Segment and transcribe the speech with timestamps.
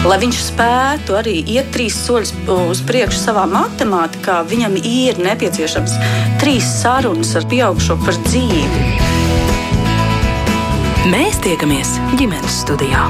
[0.00, 5.98] Lai viņš spētu arī iet trīs soļus uz priekšu savā matemātikā, viņam ir nepieciešams
[6.40, 8.86] trīs sarunas ar pieaugušo par dzīvi.
[11.12, 13.04] Mēs tiekamies ģimenes studijā.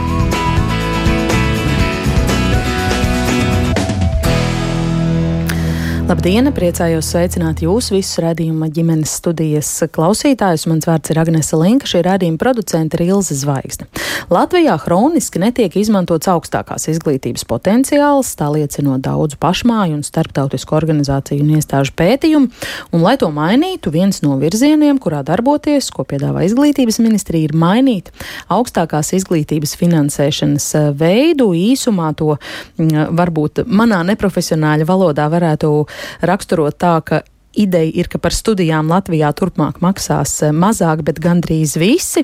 [6.10, 6.48] Labdien!
[6.50, 10.64] Priecājos sveicināt jūs visus redzējuma ģimenes studijas klausītājus.
[10.66, 13.86] Mans vārds ir Agnese Linka, šī redzējuma producente ir Ilze Zvaigzne.
[14.30, 21.52] Latvijā hroniski netiek izmantots augstākās izglītības potenciāls, tā liecina daudzu pašmāju un starptautisku organizāciju un
[21.60, 22.50] iestāžu pētījumu.
[22.90, 28.10] Un, lai to mainītu, viens no virzieniem, kurā darboties, ko piedāvā izglītības ministrija, ir mainīt
[28.50, 31.52] augstākās izglītības finansēšanas veidu.
[31.54, 32.34] Īsumā to
[32.78, 35.74] varbūt manā neprofesionāļa valodā varētu
[36.22, 37.22] raksturot tā, ka
[37.52, 42.22] ideja ir, ka par studijām Latvijā turpmāk maksās eh, mazāk, bet gandrīz visi.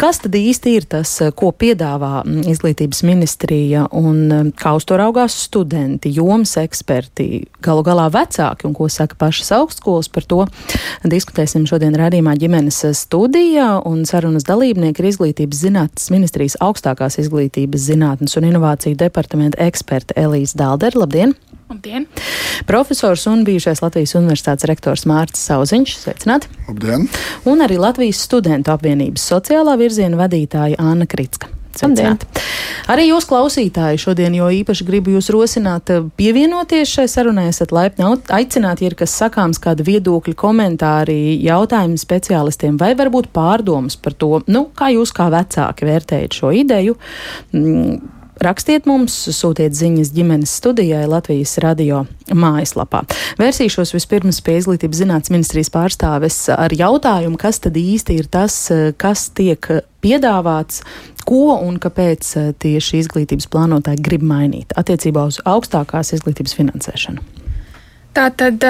[0.00, 4.86] Kas tad īsti ir tas, eh, ko piedāvā mm, izglītības ministrija un eh, kā uz
[4.88, 10.42] to raugās studenti, jomas eksperti, galu galā vecāki un ko saka pašas augstskolas par to?
[11.06, 18.36] Diskutēsim šodien rādījumā ģimenes studijā un sarunas dalībnieki ir izglītības zinātnes ministrijas augstākās izglītības zinātnes
[18.38, 21.04] un inovāciju departamenta eksperta Elīze Dāldera.
[21.04, 21.36] Labdien!
[21.66, 22.06] Labdien!
[22.66, 26.50] Profesors un bijušais Latvijas Universitātes rektors Mārcis Sauziņš, sveicināti!
[26.68, 27.08] Labdien!
[27.50, 31.50] Un arī Latvijas studentu apvienības sociālā virziena vadītāja Anna Kritska.
[31.76, 32.24] Sveicināti.
[32.88, 37.48] Arī jūs, klausītāji, šodien jo īpaši gribu jūs rosināt eh, pievienoties šai sarunai.
[37.50, 43.98] Esat laipni aicināti, ja ir kas sakāms, kāda viedokļa komentāri, jautājumi speciālistiem, vai varbūt pārdomas
[44.00, 46.96] par to, nu, kā jūs kā vecāki vērtējat šo ideju.
[47.52, 47.98] Mm,
[48.46, 53.00] Rakstiet mums, sūtiet ziņas ģimenes studijai Latvijas radio mājaslapā.
[53.40, 58.60] Vērsīšos vispirms pie izglītības zinātnes ministrijas pārstāves ar jautājumu, kas tad īsti ir tas,
[59.02, 59.66] kas tiek
[60.04, 60.84] piedāvāts,
[61.26, 62.28] ko un kāpēc
[62.62, 67.35] tieši izglītības plānotāji grib mainīt attiecībā uz augstākās izglītības finansēšanu.
[68.16, 68.62] Tātad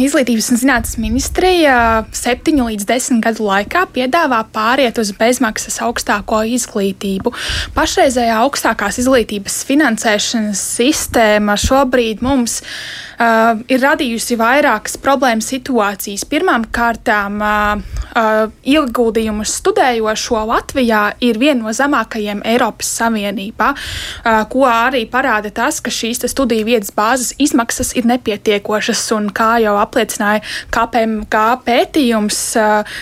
[0.00, 1.74] Izglītības un zinātnes ministrija
[2.16, 7.34] septiņu līdz desmit gadu laikā piedāvā pāriet uz bezmaksas augstāko izglītību.
[7.76, 16.24] Pašreizējā augstākās izglītības finansēšanas sistēma šobrīd mums uh, ir radījusi vairākas problēmu situācijas.
[16.30, 17.84] Pirmkārt, uh,
[18.16, 25.82] uh, ieguldījumus studējošo Latvijā ir viena no zemākajiem Eiropas Savienībā, uh, ko arī parāda tas,
[25.84, 28.93] ka šīs studiju vietas bāzes izmaksas ir nepietiekošas.
[29.14, 30.42] Un, kā jau apliecināja
[30.74, 32.40] KPMG pētījums,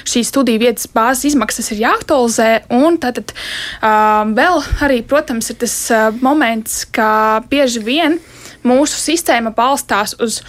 [0.08, 2.50] šīs studiju vietas bāzes izmaksas ir jāaktualizē.
[2.76, 3.34] Un tad
[3.82, 5.76] vēl arī, protams, ir tas
[6.22, 8.20] moments, ka bieži vien
[8.66, 10.40] mūsu sistēma balstās uz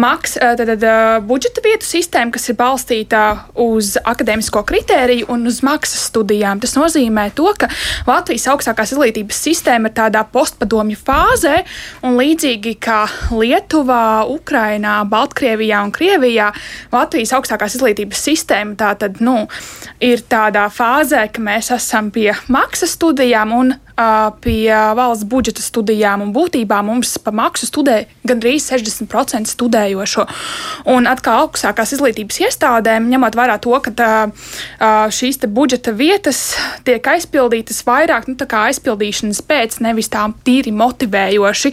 [0.00, 0.84] maks, tad, tad,
[1.28, 3.22] budžeta vietu sistēma, kas ir balstīta
[3.60, 6.60] uz akadēmisko kritēriju un uz maksas studijām.
[6.62, 7.68] Tas nozīmē to, ka
[8.08, 11.60] Latvijas augstākās izglītības sistēma ir tādā postpadomju fāzē,
[12.06, 13.02] un līdzīgi kā
[13.34, 16.50] Lietuvā, Ukrainā, Baltkrievijā un Krievijā,
[16.94, 19.44] Latvijas augstākās izglītības sistēma tātad, nu,
[20.00, 23.74] ir tādā fāzē, ka mēs esam pie maksas studijām un
[24.44, 30.26] pie valsts budžeta studijām, un būtībā mums pa maksu studē gandrīz 60% studējošo.
[30.92, 34.10] Un atkal augstākās izglītības iestādēm, ņemot vērā to, ka tā,
[35.14, 36.40] šīs budžeta vietas
[36.86, 41.72] tiek aizpildītas vairāk nu, aizpildīšanas pēc, nevis tā tīri motivējoši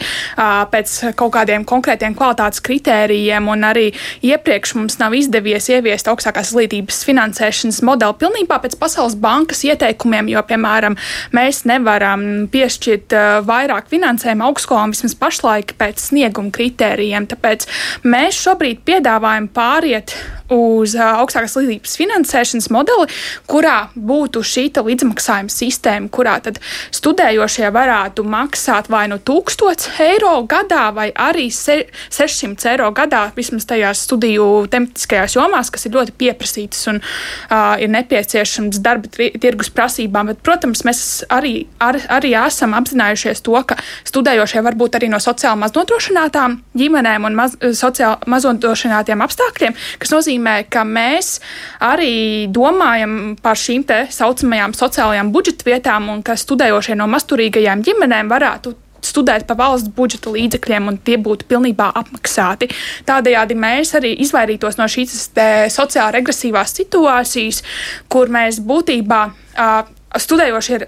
[0.71, 3.87] pēc kaut kādiem konkrētiem kvalitātes kritērijiem, un arī
[4.25, 10.43] iepriekš mums nav izdevies ieviest augstākās izglītības finansēšanas modeli pilnībā pēc Pasaules bankas ieteikumiem, jo,
[10.47, 10.97] piemēram,
[11.35, 17.29] mēs nevaram um, piešķirt uh, vairāk finansējumu augstskolām vismaz pašlaik pēc snieguma kritērijiem.
[17.31, 17.67] Tāpēc
[18.07, 20.15] mēs šobrīd piedāvājam pāriet
[20.53, 23.07] uz augstākās izglītības finansēšanas modeli,
[23.49, 26.59] kurā būtu šī līdzmaksājuma sistēma, kurā tad
[26.95, 34.03] studējošie varētu maksāt vai nu 1000 eiro gadā, vai arī 600 eiro gadā, vismaz tajās
[34.07, 40.31] studiju tematiskajās jomās, kas ir ļoti pieprasītas un uh, ir nepieciešams darba tirgus prasībām.
[40.31, 41.03] Bet, protams, mēs
[41.33, 47.27] arī, ar, arī esam apzinājušies to, ka studējošie var būt arī no sociāli maznodrošinātām ģimenēm
[47.29, 51.39] un maz, sociāli maznodrošinātiem apstākļiem, kas nozīmē, nozīmē, ka mēs
[51.81, 58.29] arī domājam par šīm tā saucamajām sociālajām budžeta vietām, un ka studējošie no masturīgajām ģimenēm
[58.29, 62.67] varētu studēt pa valsts budžeta līdzekļiem, un tie būtu pilnībā apmaksāti.
[63.05, 65.29] Tādējādi mēs arī izvairītos no šīs
[65.71, 67.61] sociāli regresīvās situācijas,
[68.09, 70.85] kur mēs būtībā uh, studējošie ir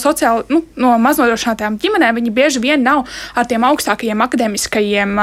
[0.00, 3.04] sociāli nu, no maznodrošinātām ģimenēm, viņi bieži vien nav
[3.38, 5.14] ar tiem augstākajiem akadēmiskajiem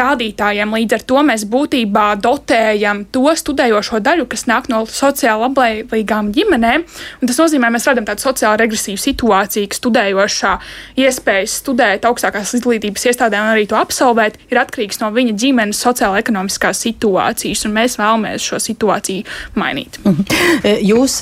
[0.00, 0.76] rādītājiem.
[0.78, 6.86] Līdz ar to mēs būtībā dotējam to studējošo daļu, kas nāk no sociāli labvēlīgām ģimenēm.
[7.24, 10.54] Tas nozīmē, ka mēs redzam tādu sociāli regresīvu situāciju, ka studējošā
[11.04, 16.84] iespējas studēt augstākās izglītības iestādē un arī to absolvēt ir atkarīgs no viņa ģimenes sociāla-ekonomiskās
[16.86, 19.26] situācijas, un mēs vēlamies šo situāciju
[19.58, 19.98] mainīt.
[20.04, 20.22] Mhm.
[20.84, 21.20] Jūs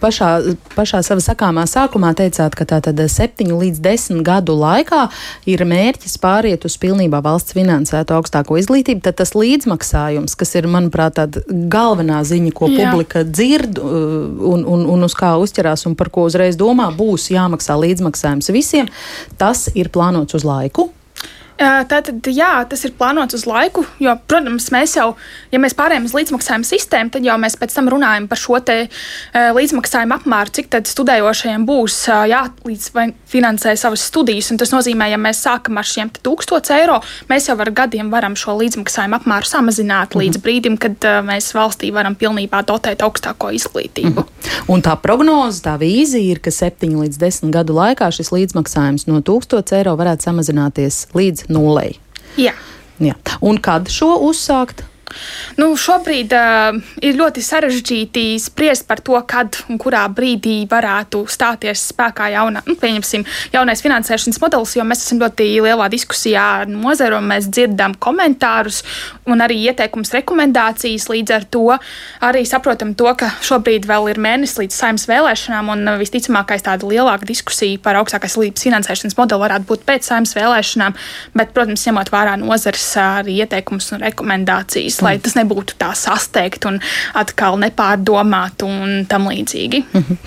[0.00, 0.30] pašā
[0.74, 5.06] pašā savā sakāmā sākumā teicāt, ka tātad septiņu līdz desmit gadu laikā
[5.50, 11.18] ir mērķis pāriet uz pilnībā valsts finansētu augstāko izglītību, tad tas līdzmaksājums, kas ir, manuprāt,
[11.18, 12.90] tāda galvenā ziņa, ko Jā.
[12.90, 13.90] publika dzird uh,
[14.52, 18.90] un, un, un uz kā uzķerās un par ko uzreiz domā, būs jāmaksā līdzmaksājums visiem,
[19.40, 20.90] tas ir plānots uz laiku.
[21.60, 25.10] Tātad, jā, tas ir plānots uz laiku, jo, protams, mēs jau,
[25.52, 28.76] ja mēs pārējām uz līdzmaksājumu sistēmu, tad jau mēs pēc tam runājam par šo te
[29.36, 31.98] līdzmaksājumu apmēru, cik tad studējošajiem būs
[32.32, 34.48] jālīdzfinansē savas studijas.
[34.54, 36.96] Un tas nozīmē, ja mēs sākam ar šiem 1000 eiro,
[37.28, 40.24] mēs jau ar gadiem varam šo līdzmaksājumu apmēru samazināt mhm.
[40.24, 44.24] līdz brīdim, kad mēs valstī varam pilnībā dotēt augstāko izglītību.
[44.24, 44.64] Mhm.
[44.72, 49.20] Un tā prognoze, tā vīzija ir, ka 7 līdz 10 gadu laikā šis līdzmaksājums no
[49.20, 51.98] 1000 eiro varētu samazināties līdz nulei.
[52.40, 52.54] Jā.
[53.00, 53.16] Jā.
[53.40, 54.84] Un kad šo uzsākt?
[55.58, 61.88] Nu, šobrīd uh, ir ļoti sarežģīti spriest par to, kad un kurā brīdī varētu stāties
[61.90, 62.76] spēkā jauna, nu,
[63.52, 68.82] jaunais finansēšanas modelis, jo mēs esam ļoti lielā diskusijā ar nozaru un mēs dzirdam komentārus
[69.30, 71.08] un arī ieteikumus, rekomendācijas.
[71.10, 71.64] Līdz ar to
[72.24, 77.28] arī saprotam to, ka šobrīd vēl ir mēnesis līdz saimnes vēlēšanām un visticamākais tāda lielāka
[77.28, 80.96] diskusija par augstākās līdzības finansēšanas modeli varētu būt pēc saimnes vēlēšanām,
[81.36, 86.80] bet, protams, ņemot vērā nozares arī ieteikumus un rekomendācijas lai tas nebūtu tā sasteigt un
[87.18, 89.84] atkal nepārdomāt un tam līdzīgi.
[89.92, 90.20] Mhm.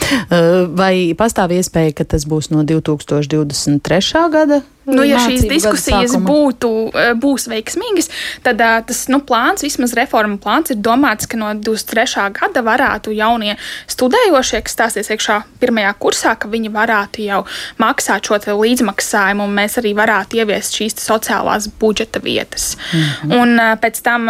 [0.80, 4.28] Vai pastāv iespēja, ka tas būs no 2023.
[4.34, 4.62] gada?
[4.86, 8.10] Nu, ja šīs diskusijas būtu, eh, būs veiksmīgas,
[8.44, 12.28] tad uh, tas nu, plāns, vismaz reforma plāns, ir domāts, ka no 23.
[12.36, 13.56] gada varētu jaunie
[13.92, 17.44] studējošie, kas stāsies iekšā pirmajā kursā, ka viņi varētu jau
[17.80, 22.76] maksāt šo līdzmaksājumu, un mēs arī varētu ieviest šīs sociālās budžeta vietas.
[22.76, 23.40] Mm -hmm.
[23.40, 24.28] Un uh, pēc tam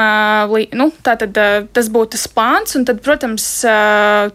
[0.73, 3.65] nu, uh, tas būtu tas plāns, un tad, protams,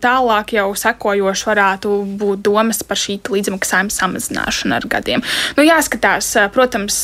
[0.02, 1.88] tālāk jau sekojoši varētu
[2.18, 5.22] būt domas par šī līdzmaksājuma samazināšanu ar gadiem.
[5.56, 6.98] Nu, jāskatās, skatās, protams,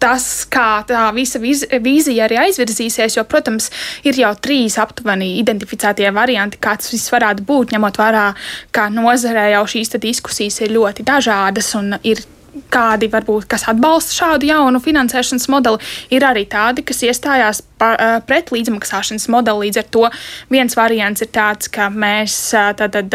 [0.00, 3.70] tas, kā tā visa vīzija arī aizvirzīsies, jo, protams,
[4.04, 8.32] ir jau trīs aptuveni identificētie varianti, kāds viss varētu būt, ņemot vērā,
[8.72, 12.24] ka nozarē jau šīs diskusijas ir ļoti dažādas un ir.
[12.70, 15.78] Kādi varbūt, kas atbalsta šādu jaunu finansēšanas modeli,
[16.10, 17.94] ir arī tādi, kas iestājās par,
[18.26, 19.68] pret līdzmaksāšanas modeli.
[19.68, 20.02] Līdz ar to
[20.50, 23.14] viens variants ir tāds, ka mēs tad, tad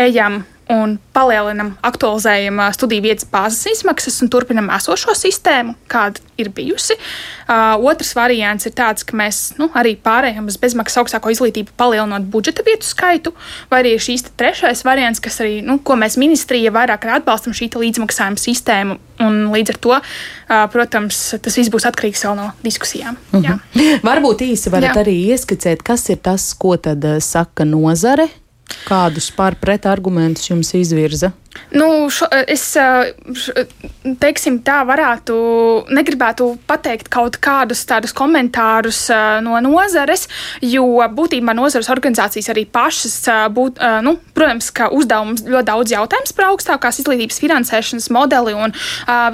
[0.00, 0.40] ejam
[0.72, 6.96] un palielinam, aktualizējam studiju vietas bāzes izmaksas un turpinam esošo sistēmu, kāda ir bijusi.
[7.48, 12.26] Uh, otrs variants ir tāds, ka mēs nu, arī pārējām uz bezmaksas augstāko izglītību, palielinot
[12.30, 13.32] budžeta vietu skaitu,
[13.72, 18.40] vai arī šīs trešais variants, kas arī, nu, ko mēs ministrija vairāk atbalstam, šī līdzmaksājuma
[18.40, 18.98] sistēma.
[19.24, 23.16] Un līdz ar to, uh, protams, tas viss būs atkarīgs no diskusijām.
[23.32, 24.04] Mm -hmm.
[24.04, 25.02] Varbūt īsi varat Jā.
[25.02, 28.28] arī ieskicēt, kas ir tas, ko tad saka nozare
[28.88, 31.32] Kādus pārpret argumentus jums izvirza?
[31.74, 32.64] Nu, šo, es
[34.22, 35.36] teiksim, tā varētu,
[35.92, 39.04] negribētu pateikt kaut kādus tādus komentārus
[39.44, 40.26] no nozares,
[40.64, 43.18] jo būtībā nozares organizācijas arī pašas,
[43.52, 48.76] būt, nu, protams, ka uzdevums ļoti daudz jautājums par augstākās izglītības finansēšanas modeli, un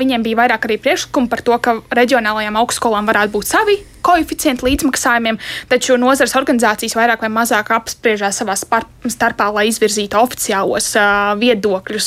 [0.03, 5.38] viņiem bija vairāk arī priekšlikumi par to, ka reģionālajām augstskolām varētu būt savi koeficienti līdzmaksājumiem,
[5.71, 11.33] taču nozares organizācijas vairāk vai mazāk apspriežās savā starpā, lai izvirzītu oficiālos uh,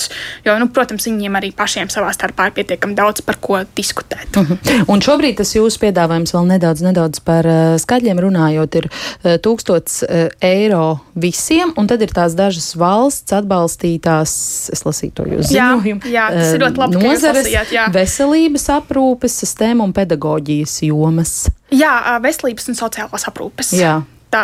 [0.08, 4.36] viedokļus jo, nu, protams, viņiem arī pašiem savā starpā ir pietiekami daudz par ko diskutēt.
[4.36, 4.54] Uh mhm.
[4.54, 4.86] -huh.
[4.88, 10.04] Un šobrīd tas jūsu piedāvājums vēl nedaudz, nedaudz par uh, skaļiem runājot, ir uh, tūkstots
[10.04, 14.32] uh, eiro visiem, un tad ir tās dažas valsts atbalstītās,
[14.74, 17.88] es lasīju to jūs ziņojumu, jā, jā, tas ir ļoti labi, nozares, lasījāt, jā.
[17.94, 21.48] veselības aprūpes, sistēma un pedagoģijas jomas.
[21.72, 23.74] Jā, veselības un sociālās aprūpes.
[23.76, 24.02] Jā.
[24.28, 24.42] Tā,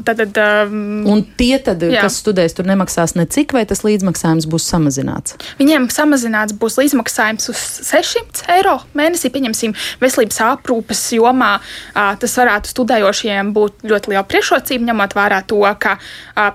[0.00, 0.38] tad, tad,
[0.72, 2.00] un tie, tad, jā.
[2.06, 5.36] kas studēs, tur nemaksās necik, vai tas līdzmaksājums būs samazināts?
[5.58, 9.28] Viņiem samazināts būs līdzmaksājums uz 600 eiro mēnesī.
[9.34, 11.50] Pieņemsim, veselības aprūpes jomā
[11.92, 15.98] tas varētu studējošiem būt ļoti liela priekšrocība, ņemot vērā to, ka,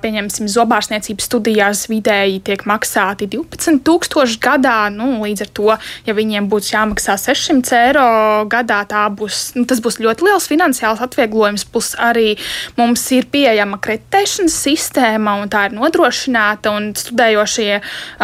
[0.01, 4.79] pieņemsim, zobārstniecības studijās vidēji tiek maksāti 12,000 gadā.
[4.89, 5.77] Nu, līdz ar to,
[6.09, 8.09] ja viņiem būs jāmaksā 600 eiro
[8.49, 8.81] gadā,
[9.13, 12.39] būs, nu, tas būs ļoti liels finansiāls atvieglojums, plus arī
[12.79, 16.75] Mums ir pieejama kreditēšanas sistēma, un tā ir nodrošināta.
[16.99, 17.71] Studējošie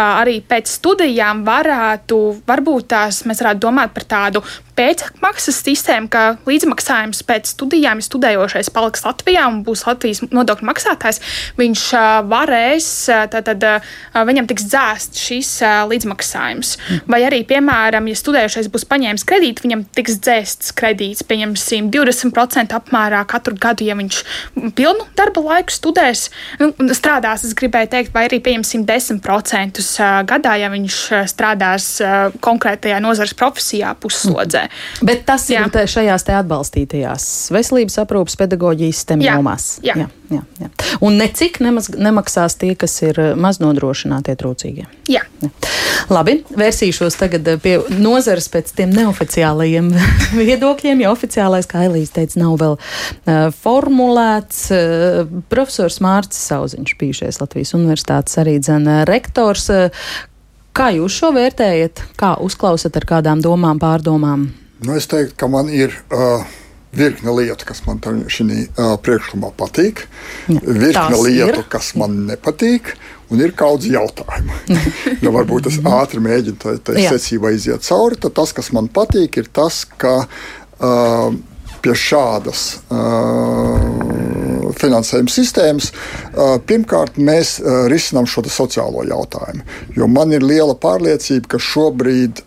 [0.01, 4.43] arī pēc studijām varētu, varbūt tās mēs varētu domāt par tādu
[4.75, 11.21] pēcmaksas sistēmu, ka līdzmaksājums pēc studijām, ja studējošais paliks Latvijā un būs Latvijas nodokļu maksātājs,
[11.59, 11.83] viņš
[12.31, 12.89] varēs,
[13.31, 13.65] tad, tad
[14.27, 15.51] viņam tiks dzēsts šis
[15.91, 16.75] līdzmaksājums.
[17.11, 23.23] Vai arī, piemēram, ja studējošais būs paņēmis kredītu, viņam tiks dzēsts kredīts, pieņemsim, 20% apmērā
[23.31, 24.21] katru gadu, ja viņš
[24.75, 26.27] pilnu darba laiku studēs,
[26.61, 29.83] nu, strādās, es gribēju teikt, vai arī, pieņemsim, 10%
[30.27, 30.99] gadā, ja viņš
[31.31, 31.89] strādās
[32.43, 34.64] konkrētajā nozares profesijā pusslodzē.
[34.65, 34.73] Nē.
[35.05, 35.63] Bet tas jā.
[35.63, 39.71] ir te šajās te atbalstītajās veselības aprūpas pedagoģijas jomās.
[39.85, 39.99] Jā.
[40.03, 40.11] Jā.
[40.31, 40.69] Jā, jā.
[41.05, 44.87] Un necik nemaz, nemaksās tie, kas ir eh, maznodrošinātie trūcīgie.
[45.11, 45.21] Jā.
[45.43, 45.49] jā.
[46.09, 49.91] Labi, vērsīšos tagad eh, pie nozares pēc tiem neoficiālajiem
[50.49, 54.63] viedokļiem, jo oficiālais, kā Elīze teica, nav vēl uh, formulēts.
[54.73, 59.69] Uh, profesors Mārcis Sauziņš, bijušais Latvijas universitātes arī dzene rektors.
[59.69, 60.07] Uh,
[60.75, 62.01] Kā jūs šo vērtējat?
[62.19, 64.49] Kā uzklausat ar kādām domām, pārdomām?
[64.83, 65.95] Nu, es teiktu, ka man ir.
[66.11, 66.43] Uh,
[66.95, 70.05] virkne lietu, kas man šajā uh, priekšlikumā patīk,
[70.47, 71.65] ja, virkne lietu, ir.
[71.67, 72.93] kas man nepatīk,
[73.31, 74.55] un ir kaudz jautājumu.
[75.23, 78.19] nu, varbūt es ātri mēģinu tai secībā iziet cauri.
[78.23, 81.35] Tad tas, kas man patīk, ir tas, ka uh,
[81.83, 82.67] pie šādas.
[82.87, 85.91] Uh, finansējuma sistēmas,
[86.67, 87.57] pirmkārt mēs
[87.91, 89.63] risinām šo sociālo jautājumu.
[89.97, 92.41] Jo man ir liela pārliecība, ka šobrīd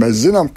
[0.00, 0.50] mēs zinām,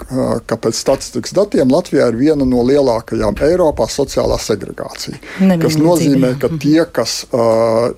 [0.46, 5.18] ka pēc statistikas datiem Latvijā ir viena no lielākajām Eiropā sociālā segregācija.
[5.62, 7.24] Tas nozīmē, ka tie, kas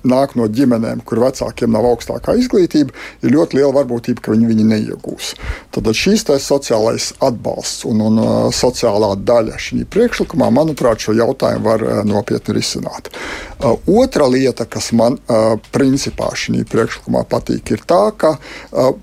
[0.07, 4.67] nāk no ģimenēm, kur vecākiem nav augstākā izglītība, ir ļoti liela varbūtība, ka viņi viņu
[4.71, 5.33] neiegūs.
[5.75, 8.21] Tad šīs sociālais atbalsts un, un
[8.55, 13.09] sociālā daļa šī priekšlikumā, manuprāt, šo jautājumu var nopietni risināt risināt.
[13.57, 18.93] Uh, otra lieta, kas man uh, principā šī priekšlikumā patīk, ir tā, ka uh,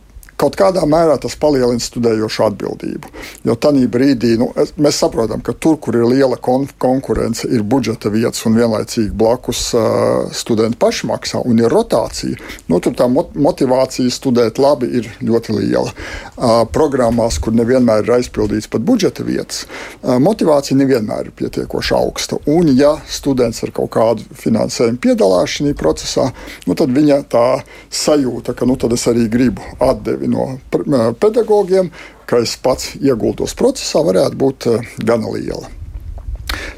[0.45, 3.13] kaut kādā mērā tas palielina studējošu atbildību.
[3.49, 8.13] Jo tajā brīdī nu, mēs saprotam, ka tur, kur ir liela kon konkurence, ir budžeta
[8.13, 12.37] vietas un vienlaicīgi blakus uh, studenti paši maksā un ir rotācija.
[12.69, 15.93] Nu, tur tā mot motivācija studēt labi ir ļoti liela.
[16.35, 22.41] Uh, programmās, kur nevienmēr ir aizpildīts pat budžeta vietas, uh, motivācija nevienmēr ir pietiekoši augsta.
[22.51, 26.29] Un, ja students ar kaut kādu finansējumu piedalās šajā procesā,
[26.69, 27.47] nu, tad viņa tā
[27.95, 31.93] sajūta, ka nu, es arī gribu atdevi no pedagogiem,
[32.29, 34.69] ka es pats ieguldos procesā, varētu būt
[35.07, 35.71] gana liela.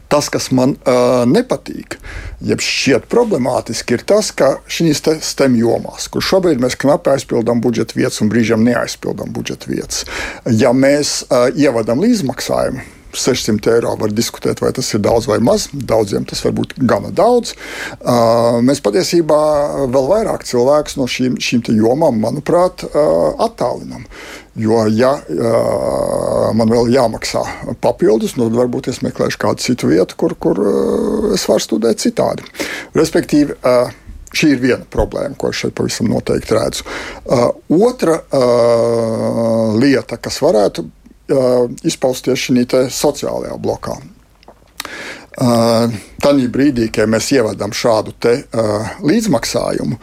[0.09, 1.99] Tas, kas man uh, nepatīk,
[2.47, 7.99] jeb šķiet problemātiski, ir tas, ka šīs STEM jomās, kur šobrīd mēs knapi aizpildām budžeta
[7.99, 10.05] vietas un brīžiem neaizpildām budžeta vietas,
[10.47, 12.87] ja mēs uh, ievadam līdzmaksājumu
[13.21, 15.69] 600 eiro var diskutēt, vai tas ir daudz vai maz.
[15.73, 17.55] Daudziem tas var būt gana daudz.
[18.01, 19.41] Uh, mēs patiesībā
[19.93, 24.07] vēl vairāk cilvēkus no šīm, šīm jomām, manuprāt, uh, attālinam.
[24.57, 27.43] Jo, ja uh, man vēl jāmaksā
[27.85, 32.01] papildus, nu, tad varbūt es meklēšu kādu citu vietu, kur, kur uh, es varu studēt
[32.01, 32.47] citādi.
[32.97, 33.93] Respektīvi, uh,
[34.37, 36.87] šī ir viena problēma, ko es šeit pavisam noteikti redzu.
[37.25, 37.49] Uh,
[37.89, 40.87] otra uh, lieta, kas varētu
[41.87, 43.99] izpausties šajā sociālajā blokā.
[45.37, 45.93] Uh,
[46.23, 49.99] Tanī brīdī, kad mēs ievedam šādu te, uh, līdzmaksājumu,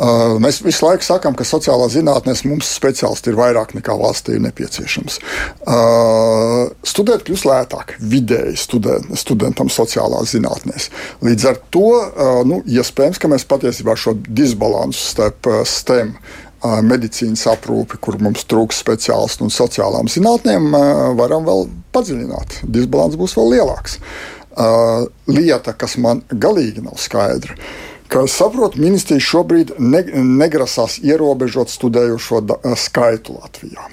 [0.00, 4.44] Uh, mēs visu laiku sakām, ka sociālā zinātnē mums speciālisti ir vairāk nekā valstī ir
[4.46, 5.18] nepieciešams.
[5.66, 10.88] Uh, studēt kļūst lētāk vidēji student, studentam sociālās zinātnēs.
[11.26, 16.14] Līdz ar to uh, nu, iespējams, ka mēs patiesībā šo disbalansu starp STEM
[16.62, 20.70] medicīnas aprūpi, kur mums trūks speciālistu un sociālām zinātnēm,
[21.18, 22.60] varam vēl padziļināt.
[22.68, 23.96] Disbalans būs vēl lielāks.
[25.30, 27.56] Lieta, kas man galīgi nav skaidra,
[28.10, 30.02] ka saprotu, ministrija šobrīd ne,
[30.42, 32.42] negrasās ierobežot studējošo
[32.76, 33.86] skaitu Latvijā.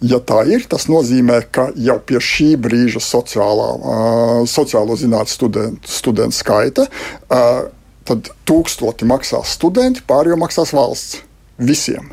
[0.00, 5.92] Ja tā ir, tas nozīmē, ka jau pie šī brīža sociālā, uh, sociālo zinātņu studentu,
[5.92, 7.66] studentu skaita, uh,
[8.08, 11.20] tad tūkstoti maksās studenti, pārējo maksās valsts
[11.60, 12.10] visiem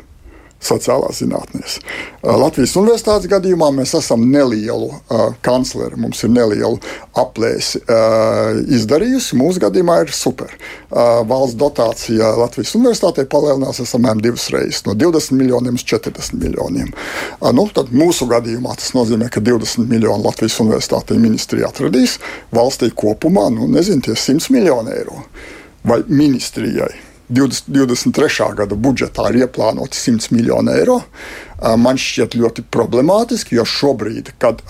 [0.58, 1.78] sociālās zinātnēs.
[2.22, 6.80] Latvijas universitātes gadījumā mēs esam nelielu uh, kancleri, mums ir nelielu
[7.18, 9.38] aplēsi uh, izdarījusi.
[9.38, 10.50] Mūsu gadījumā ir super.
[10.90, 16.90] Uh, valsts dotācija Latvijas universitātei palielinās apmēram divas reizes, no 20 miljoniem uz 40 miljoniem.
[17.38, 22.18] Uh, nu, tad mūsu gadījumā tas nozīmē, ka 20 miljonu Latvijas universitātei ministrija atradīs
[22.54, 25.22] valstī kopumā, nu, nezinu, tie 100 miljoni eiro
[25.86, 28.48] vai ministrijai 20, 23.
[28.56, 31.02] gada budžetā ir ieplānoti 100 miljoni eiro.
[31.58, 34.62] Man šķiet ļoti problemātiski, jo šobrīd, kad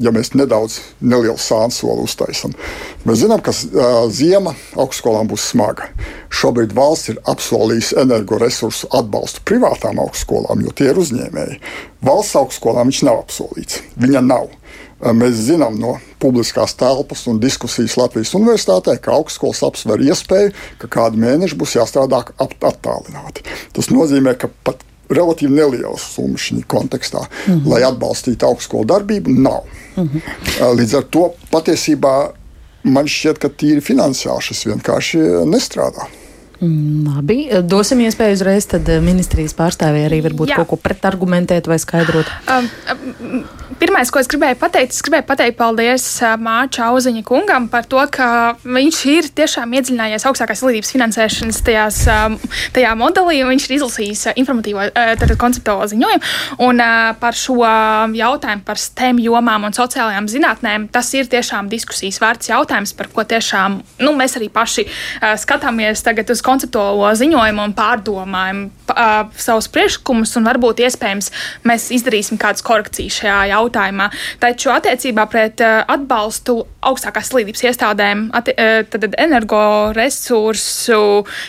[0.00, 2.52] ja mēs nedaudz nelielu sānsoli uztaisām.
[3.08, 3.54] Mēs zinām, ka
[4.12, 5.88] ziema augstskolām būs smaga.
[6.28, 11.60] Šobrīd valsts ir apsolījusi energoresursu atbalstu privātām augstskolām, jo tie ir uzņēmēji.
[12.04, 13.80] Valsts augstskolām viņš nav apsolīts.
[13.96, 14.50] Viņa nav.
[14.96, 20.88] Uh, mēs zinām no publiskās telpas un diskusijas Latvijas universitātē, ka augstskolas apsver iespēju, ka
[20.88, 23.44] kādu mēnešu būs jāstrādā attālināti.
[23.76, 24.80] Tas nozīmē, ka pat
[25.12, 27.68] relatīvi nelielas summas šī kontekstā, mm -hmm.
[27.70, 29.62] lai atbalstītu augstskolu darbību, nav.
[29.96, 30.74] Mm -hmm.
[30.80, 32.30] Līdz ar to patiesībā
[32.82, 36.06] man šķiet, ka tīri finansiāli šis vienkārši nestrādā.
[36.60, 38.68] Mm, labi, dosim iespēju uzreiz
[39.04, 40.62] ministrijas pārstāvjai arī varbūt Jā.
[40.62, 42.30] kaut ko pretargumentēt vai skaidrot.
[42.48, 43.44] Um, um,
[43.76, 46.04] Pirmais, ko es gribēju pateikt, es gribēju pateikt paldies
[46.40, 51.98] Māča Auziņa kungam par to, ka viņš ir tiešām iedziļinājies augstākās izglītības finansēšanas tajās,
[52.76, 56.30] tajā modelī, un viņš ir izlasījis informatīvo, tātad konceptuālo ziņojumu.
[56.64, 56.80] Un
[57.20, 57.58] par šo
[58.16, 63.26] jautājumu par STEM jomām un sociālajām zinātnēm, tas ir tiešām diskusijas vērts jautājums, par ko
[63.28, 64.86] tiešām nu, mēs arī paši
[65.42, 68.66] skatāmies tagad uz konceptuālo ziņojumu un pārdomājam
[69.36, 71.30] savus priekšlikumus, un varbūt iespējams
[71.66, 74.08] mēs izdarīsim kādas korekcijas šajā jautājumā.
[74.42, 81.00] Taču attiecībā pret eh, atbalstu augstākās izglītības iestādēm, atti, eh, tad energoresursu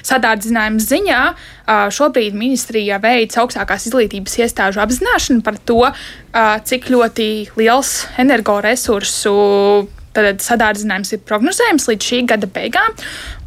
[0.07, 5.83] sadārdzinājuma ziņā eh, šobrīd ministrija veic augstākās izglītības iestāžu apzināšanu par to,
[6.67, 7.27] cik ļoti
[7.57, 9.31] liels energoresursu
[10.17, 12.93] sadārdzinājums ir prognozējams līdz šī gada beigām,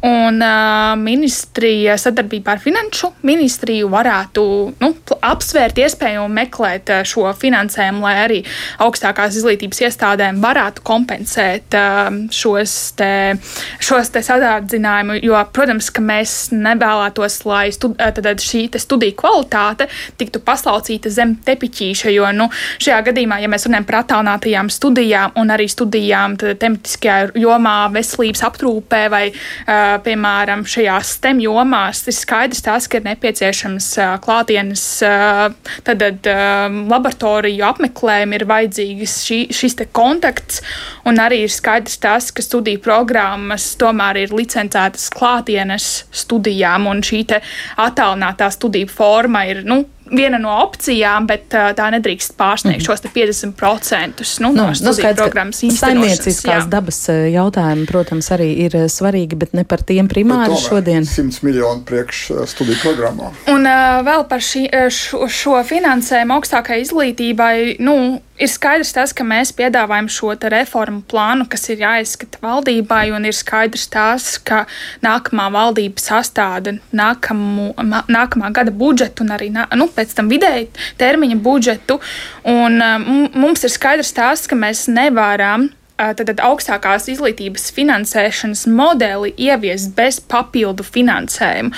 [0.01, 4.43] un uh, ministrija sadarbībā ar Finanšu ministriju varētu
[4.81, 4.89] nu,
[5.29, 8.39] apsvērt iespēju meklēt šo finansējumu, lai arī
[8.81, 13.11] augstākās izglītības iestādēm varētu kompensēt uh, šos, te,
[13.83, 19.85] šos te sadārdzinājumu, jo, protams, ka mēs nevēlētos, lai stud, tad šī studiju kvalitāte
[20.17, 22.49] tiktu paslaucīta zem tepiķīša, jo nu,
[22.81, 29.05] šajā gadījumā, ja mēs runājam par attālinātajām studijām un arī studijām, tematiskajā jomā, veselības aprūpē
[29.13, 33.87] vai, uh, piemēram, šajās STEM jomās, ir skaidrs tas, ka ir nepieciešams
[34.23, 34.83] klātienes
[35.87, 36.05] tad,
[36.91, 40.61] laboratoriju apmeklējumi, ir vajadzīgs šī, šis kontakts,
[41.07, 45.91] un arī ir skaidrs tas, ka studiju programmas tomēr ir licencētas klātienes
[46.23, 47.23] studijām, un šī
[47.81, 52.87] attālinātā studiju forma ir, nu, viena no opcijām, bet uh, tā nedrīkst pārsniegt mm.
[52.87, 55.81] šos 50% nu, nu, no studiju nu, programmas īstenošanas.
[55.81, 61.07] Saimnieciskās dabas jautājumi, protams, arī ir svarīgi, bet ne par tiem primāri šodien.
[61.07, 63.31] 100 miljonu priekš studiju programmā.
[63.51, 67.97] Un uh, vēl par šī, šo, šo finansējumu augstākai izglītībai, nu,
[68.41, 73.35] ir skaidrs tas, ka mēs piedāvājam šo reformu plānu, kas ir jāizskata valdībai, un ir
[73.37, 74.65] skaidrs tas, ka
[75.05, 77.71] nākamā valdība sastāda nākamu,
[78.11, 81.99] nākamā gada budžetu un arī nu, pēc tam vidēji termiņa budžetu.
[82.49, 82.81] Un,
[83.35, 85.69] mums ir skaidrs tas, ka mēs nevaram
[86.17, 91.71] tad, tad augstākās izglītības finansēšanas modeli ieviest bez papildu finansējuma.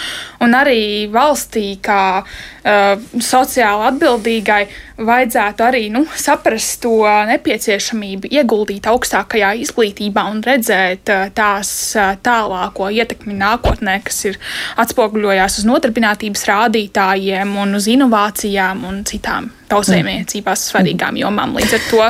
[0.43, 4.61] Un arī valstī, kā uh, sociāli atbildīgai,
[5.03, 12.91] vajadzētu arī nu, saprast to nepieciešamību ieguldīt augstākajā izglītībā un redzēt uh, tās uh, tālāko
[12.93, 14.39] ietekmi nākotnē, kas ir
[14.83, 21.55] atspoguļojās uz nodarbinātības rādītājiem un uz inovācijām un citām tautsēmniecībās svarīgām jomām.
[21.57, 22.07] Līdz ar to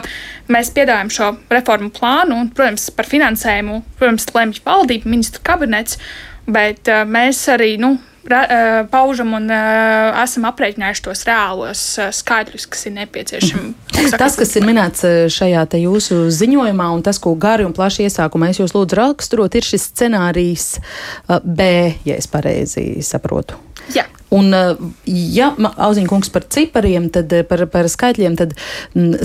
[0.54, 6.00] mēs piedāvājam šo reformu plānu, un, protams, par finansējumu, protams, lemj valdība, ministru kabinets,
[6.50, 7.96] bet uh, mēs arī nu,
[8.92, 13.74] paužam un uh, esam aprēķinājuši tos reālos uh, skaitļus, kas ir nepieciešami.
[13.74, 14.14] Mhm.
[14.22, 18.60] Tas, kas ir minēts šajā jūsu ziņojumā, un tas, ko gari un plaši iesākumā es
[18.62, 23.60] jūs lūdzu raksturot, ir šis scenārijs uh, B, ja es pareizi saprotu.
[23.96, 24.08] Jā.
[24.34, 24.50] Un,
[25.06, 28.56] ja Auziņa kungs par cipariem, tad par, par skaitļiem, tad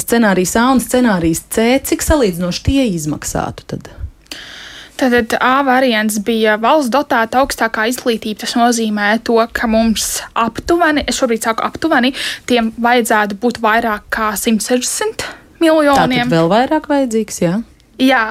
[0.03, 3.65] scenārijs A un scenārijs C, cik salīdzinoši tie izmaksātu?
[3.73, 3.89] Tad?
[4.99, 8.43] Tātad A variants bija valsts dotēta augstākā izglītība.
[8.43, 12.15] Tas nozīmē to, ka mums aptuveni, es šobrīd saku aptuveni,
[12.51, 15.29] tiem vajadzētu būt vairāk kā 160
[15.63, 16.27] miljoniem.
[16.27, 17.61] Tātad vēl vairāk vajadzīgs, jā?
[17.99, 18.25] Jā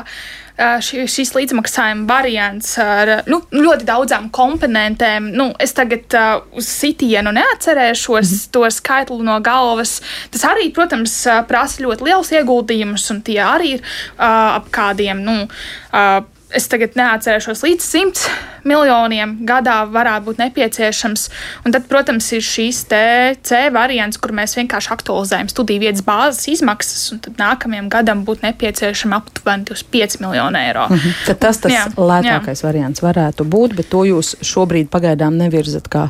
[0.58, 5.30] šis līdzmaksājuma variants ar nu, ļoti daudzām komponentēm.
[5.38, 8.52] Nu, es tagad uh, uz sitienu neatcerēšos mm -hmm.
[8.52, 10.02] to skaitli no galvas.
[10.32, 15.22] Tas arī, protams, prasa ļoti liels ieguldījumus, un tie arī ir uh, ap kādiem.
[15.22, 15.48] Nu,
[15.94, 18.30] uh, es tagad neatcerēšos līdz 100
[18.68, 21.28] miljoniem gadā varētu būt nepieciešams.
[21.68, 27.06] Un tad, protams, ir šīs C variants, kur mēs vienkārši aktualizējam studiju vietas bāzes izmaksas,
[27.14, 30.88] un tad nākamajam gadam būtu nepieciešama aptuveni 5 miljoni eiro.
[30.90, 31.14] Mm -hmm.
[31.28, 32.64] Tad tas tas jā, lētākais jā.
[32.64, 36.10] variants varētu būt, bet to jūs šobrīd pagaidām nevirzat kā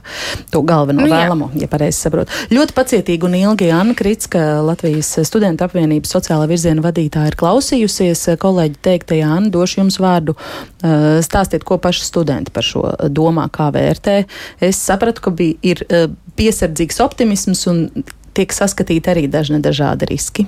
[0.49, 1.61] to galveno nu, vēlamo, jā.
[1.61, 2.31] ja pareizi saprotu.
[2.49, 8.75] Ļoti pacietīgi un ilgi Anna Kritska, Latvijas studentu apvienības sociālā virziena vadītāja, ir klausījusies kolēģi
[8.81, 9.27] teiktajā.
[9.37, 10.35] Anna, došu jums vārdu vārdu.
[10.83, 14.25] Eh, stāstiet, ko paši studenti par šo domā, kā vērtē.
[14.59, 17.89] Es sapratu, ka bija, ir eh, piesardzīgs optimisms un
[18.33, 20.47] tiek saskatīti arī dažni dažādi riski.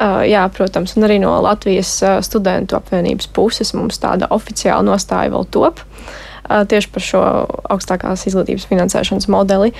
[0.00, 5.28] Uh, jā, protams, un arī no Latvijas uh, studentu apvienības puses mums tāda oficiāla nostāja
[5.28, 7.20] vēl top uh, tieši par šo
[7.68, 9.74] augstākās izglītības finansēšanas modeli.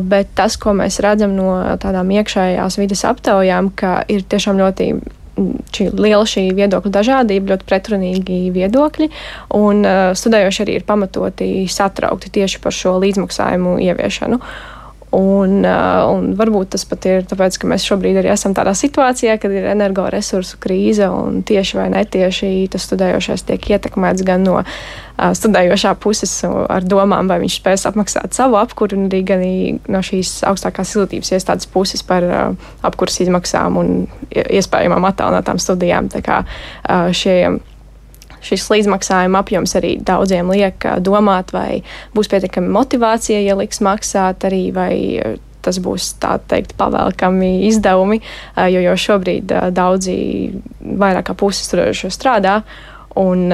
[0.00, 4.86] Bet tas, ko mēs redzam no tādām iekšējās vidas aptaujām, ka ir tiešām ļoti
[5.74, 9.10] šī liela šī viedokļu dažādība, ļoti pretrunīgi viedokļi,
[9.58, 14.40] un uh, studējoši arī ir pamatoti satraukti tieši par šo līdzmaksājumu ieviešanu.
[14.40, 14.77] Uh,
[15.16, 19.70] un varbūt tas pat ir tāpēc, ka mēs šobrīd arī esam tādā situācijā, kad ir
[19.72, 26.34] energoresursu krīze un tieši vai netieši tas studējošais tiek ietekmēts gan no uh, studējošā puses
[26.44, 29.46] ar domām, vai viņš spēs apmaksāt savu apkuru, un arī gan
[29.88, 33.96] no šīs augstākās izglītības iestādes puses par uh, apkuras izmaksām un
[34.28, 36.12] iespējamām attālinātām studijām.
[36.12, 37.38] Tā kā uh, šie
[38.44, 41.82] šis līdzmaksājuma apjoms arī daudziem liek domāt, vai
[42.16, 44.94] būs pietiekami motivācija, ja liks maksāt arī, vai
[45.64, 48.20] tas būs teikt pavēlkami izdevumi,
[48.72, 50.14] jo jau šobrīd daudzi
[50.80, 52.62] vairāk kā pusi studējušo strādā.
[53.18, 53.50] Un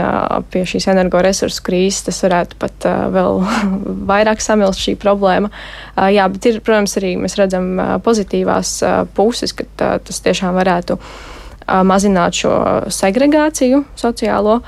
[0.53, 3.39] pie šīs energoresursu krīzes tas varētu pat vēl
[4.11, 5.49] vairāk samilst šī problēma.
[6.13, 8.77] Jā, bet ir, protams, arī mēs redzam pozitīvās
[9.17, 11.34] puses, ka tas tiešām varētu uh,
[11.67, 12.55] mazināt šo
[12.93, 14.61] segregāciju sociālo.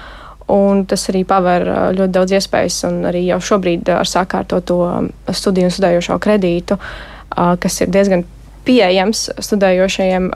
[0.52, 1.64] Un tas arī paver
[1.96, 4.78] ļoti daudz iespējas, un arī jau šobrīd ar sakārtoto
[5.34, 6.78] studiju un studējošo kredītu,
[7.34, 8.22] kas ir diezgan
[8.66, 10.30] pieejams studējošajiem,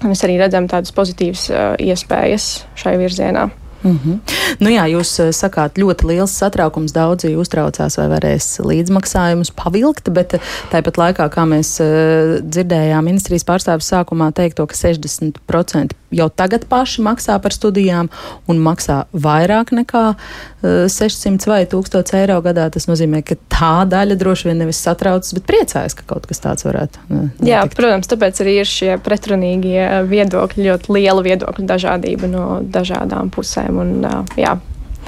[0.00, 1.44] mēs arī redzam tādas pozitīvas
[1.76, 2.48] iespējas
[2.80, 3.50] šai virzienā.
[3.86, 4.18] Mm -hmm.
[4.58, 6.92] nu jā, jūs eh, sakāt, ļoti liels satraukums.
[6.92, 10.40] Daudzi uztraucās, vai varēs līdzmaksājumus pavilkt, bet eh,
[10.72, 17.02] tāpat laikā, kā mēs uh, dzirdējām, ministrijas pārstāvis sākumā teikto, ka 60% jau tagad paši
[17.06, 18.10] maksā par studijām
[18.50, 22.68] un maksā vairāk nekā uh, 600 vai 1000 eiro gadā.
[22.74, 26.66] Tas nozīmē, ka tā daļa droši vien nevis satraucas, bet priecājas, ka kaut kas tāds
[26.66, 27.44] varētu notikt.
[27.48, 33.82] Jā, protams, tāpēc arī ir šie pretrunīgie viedokļi, ļoti liela viedokļu dažādība no dažādām pusēm.
[33.82, 34.56] Un, jā,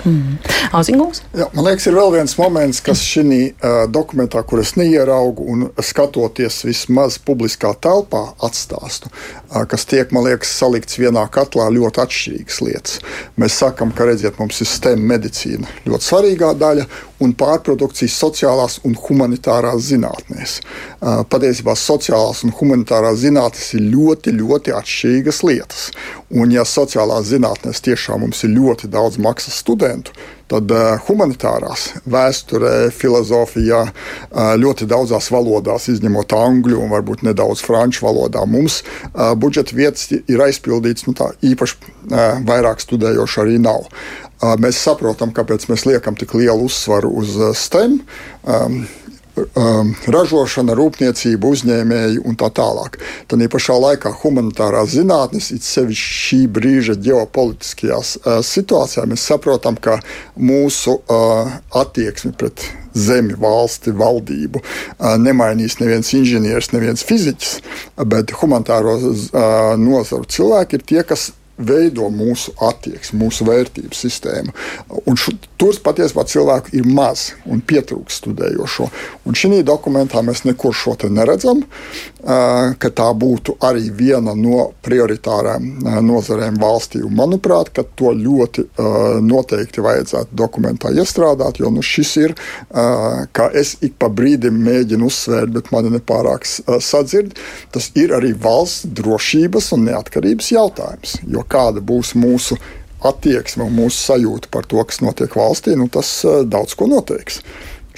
[0.09, 0.39] Mm.
[0.73, 1.21] Auzingungs?
[1.37, 5.67] Jā, man liekas, ir vēl viens moments, kas šī uh, dokumentā, kur es neieraugu un
[5.85, 12.61] skatoties vismaz publiskā telpā, atstāstu, uh, kas tiek, man liekas, salikts vienā katlā ļoti atšķirīgas
[12.65, 12.99] lietas.
[13.41, 16.89] Mēs sakām, ka redziet, mums ir STEM medicīna ļoti svarīgā daļa
[17.25, 20.59] un pārprodukcijas sociālās un humanitārās zinātnēs.
[20.99, 25.89] Uh, patiesībā sociālās un humanitārās zinātnes ir ļoti, ļoti atšķirīgas lietas.
[26.29, 30.13] Un, ja sociālās zinātnēs tiešām mums ir ļoti daudz maksas studentu,
[30.53, 38.05] tad uh, humanitārās, vēsturē, filozofijā, uh, ļoti daudzās valodās, izņemot angļu un varbūt nedaudz franču
[38.05, 41.09] valodā, mums uh, budžeta vietas ir aizpildītas.
[41.09, 41.97] Nu, tā, īpaši
[42.49, 43.89] vairāk studējoši arī nav.
[44.63, 47.99] Mēs saprotam, kāpēc mēs liekam tik lielu uzsvaru uz STEM.
[48.45, 48.83] Um,
[49.59, 52.99] um, ražošana, rūpniecība, uzņēmēji un tā tālāk.
[53.31, 60.01] Tad pašā laikā humanitārās zinātnes, it sevišķi šī brīža ģeopolitiskajās uh, situācijā, mēs saprotam, ka
[60.37, 62.67] mūsu uh, attieksme pret
[62.99, 67.59] zemi, valsti, valdību uh, nemainīs neviens inženieris, neviens fiziķis,
[68.09, 69.19] bet humanitāro uh,
[69.79, 74.55] nozaru cilvēki ir tie, kas veido mūsu attieksmi, mūsu vērtību sistēmu.
[75.11, 78.89] Un šu, tur patiesībā cilvēku ir maz un pietrūkst studējošo.
[79.27, 81.65] Un šī dokumentā mēs neko šo neredzam,
[82.23, 85.67] ka tā būtu arī viena no prioritārām
[86.05, 87.03] nozarēm valstī.
[87.07, 88.65] Un manuprāt, to ļoti
[89.25, 92.35] noteikti vajadzētu dokumentā iestrādāt, jo nu, šis ir,
[92.71, 97.39] kā es ik pa brīdim mēģinu uzsvērt, bet mani nepārāk sadzird,
[97.75, 101.19] tas ir arī valsts drošības un neatkarības jautājums.
[101.29, 102.59] Jo kāda būs mūsu
[103.09, 107.43] attieksme un mūsu sajūta par to, kas notiek valstī, nu, tas uh, daudz ko noteiks.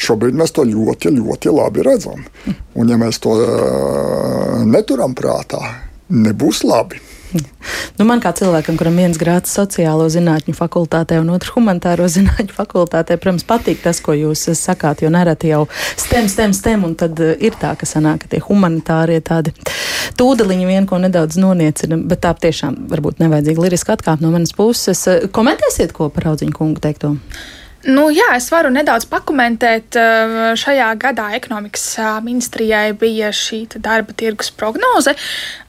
[0.01, 2.25] Šobrīd mēs to ļoti, ļoti labi redzam.
[2.49, 5.61] Un, ja mēs to uh, neturam prātā,
[6.09, 7.01] nebūs labi.
[7.99, 13.19] Nu, man kā cilvēkam, kuram viens grāds sociālo zinātņu fakultātē un otrs humanitāro zinātņu fakultātē,
[13.21, 15.67] protams, patīk tas, ko jūs sakāt, jo nereti jau
[16.01, 19.53] stem, stem, stem, un tad eh, ir tā, ka sanāk, ka tie humanitārie tādi
[20.21, 25.05] tūdeliņu vien ko nedaudz noniecina, bet tā tiešām varbūt nevajadzīgi liriski atkāpt no manas puses.
[25.37, 27.19] Komentēsiet, ko par audziņu kungu teikto?
[27.81, 29.97] Nu, jā, es varu nedaudz pakomentēt.
[30.61, 31.85] Šajā gadā ekonomikas
[32.21, 35.15] ministrijai bija šī darba tirgus prognoze.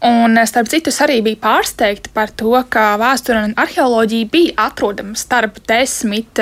[0.04, 5.15] Un, starp citu, es arī biju pārsteigta par to, ka vēsture un arheoloģija bija atrodama
[5.15, 6.41] starp desmit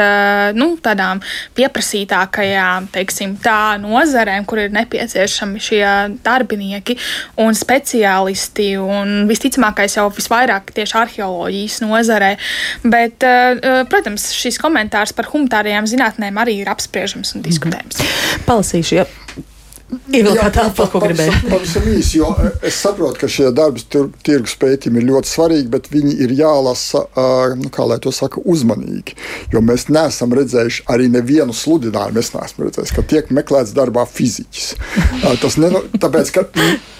[0.57, 1.21] nu, tādām
[1.59, 5.85] pieprasītākajām teiksim, tā, nozarēm, kur ir nepieciešami šie
[6.25, 6.97] darbinieki
[7.45, 8.71] un speciālisti.
[8.81, 12.33] Un visticamākais jau visvairāk tieši arheoloģijas nozarē.
[12.81, 13.21] Bet,
[13.93, 18.03] protams, šis komentārs par humanitāru humanitārajām zinātnēm arī ir apspriežams un diskutējams.
[18.47, 19.07] Palasīšu, ja
[19.89, 21.33] Ievilkāt telpā, ko gribēju.
[21.49, 23.81] Pavisam īsi, jo e, es saprotu, ka šie darbi
[24.21, 27.01] tirgus pētījumi ir ļoti svarīgi, bet viņi ir jālasa,
[27.57, 29.15] nu, kā lai to saka, uzmanīgi.
[29.49, 32.21] Jo mēs neesam redzējuši arī nevienu sludinājumu.
[32.21, 34.75] Es neesmu redzējis, ka tiek meklēts darbā fiziķis.
[35.41, 36.45] Tas ne, tāpēc, ka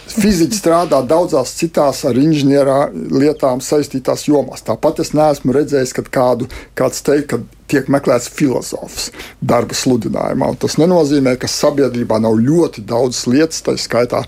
[0.09, 2.79] Fiziķi strādā daudzās citās ar inženierā
[3.13, 4.63] lietām saistītās jomās.
[4.65, 6.47] Tāpat es neesmu redzējis, kad kādu,
[6.79, 9.09] kāds teikt, ka tiek meklēts filozofs
[9.41, 10.51] darba sludinājumā.
[10.61, 14.23] Tas nenozīmē, ka sabiedrībā nav ļoti daudz lietas, tā skaitā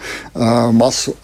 [0.77, 1.15] masu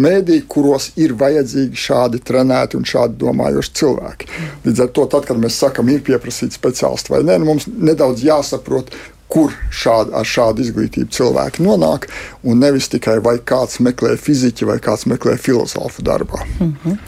[0.00, 4.30] mēdī, kuros ir vajadzīgi šādi trenēti un šādi domājoši cilvēki.
[4.66, 8.24] Līdz ar to, tad, kad mēs sakam, ir pieprasīti speciālisti vai nē, nu mums nedaudz
[8.26, 8.92] jāsaprot,
[9.28, 12.06] kur šādi, ar šādu izglītību cilvēki nonāk,
[12.46, 16.44] un nevis tikai vai kāds meklē fiziķi vai kāds meklē filozofu darbā.
[16.60, 16.98] Mm -hmm.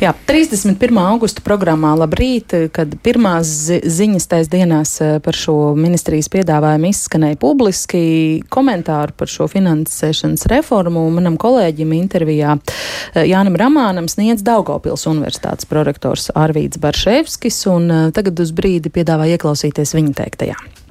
[0.00, 0.98] Jā, 31.
[1.00, 3.48] augusta programmā Labrīt, kad pirmās
[3.84, 11.10] ziņas tais dienās eh, par šo ministrijas piedāvājumu izskanēja publiski, komentāru par šo finansēšanas reformu
[11.10, 18.40] manam kolēģim intervijā eh, Jānim Ramānam sniedz Daugopils universitātes prorektors Arvīts Barševskis, un eh, tagad
[18.40, 20.85] uz brīdi piedāvā ieklausīties viņa teiktajā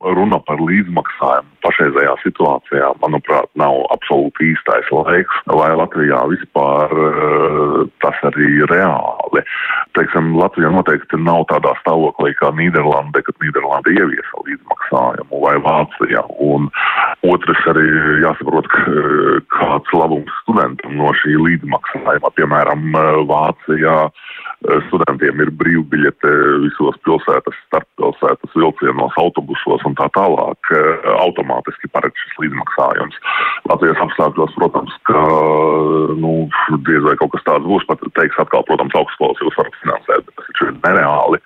[0.00, 8.22] runa par līdzmaksājumu pašreizējā situācijā, manuprāt, nav absolūti īstais laiks, lai Latvijā vispār uh, tas
[8.30, 9.44] arī reāli.
[9.98, 16.24] Teiksim, Latvija noteikti nav tādā stāvoklī kā Nīderlanda, kad Nīderlanda ieviesa līdzmaksājumu vai Vācija.
[16.40, 16.70] Un
[17.28, 17.84] otrs arī
[18.24, 18.70] jāsaprot,
[19.52, 22.88] kāds labums studentam no šī līdzmaksājuma, piemēram,
[23.28, 23.98] Vācijā
[24.88, 26.30] studentiem ir brīvbiļete
[26.66, 33.16] visos pilsētas, starppilsētas vilcienos, autobusos un tā tālāk eh, automātiski paredz šis līdzmaksājums.
[33.70, 35.24] Latvijas apstākļos, protams, ka
[36.20, 36.34] nu,
[36.88, 40.38] diez vai kaut kas tāds būs, pat teiks atkal, protams, augstskolas jūs varat finansēt, bet
[40.40, 41.42] tas ir nereāli.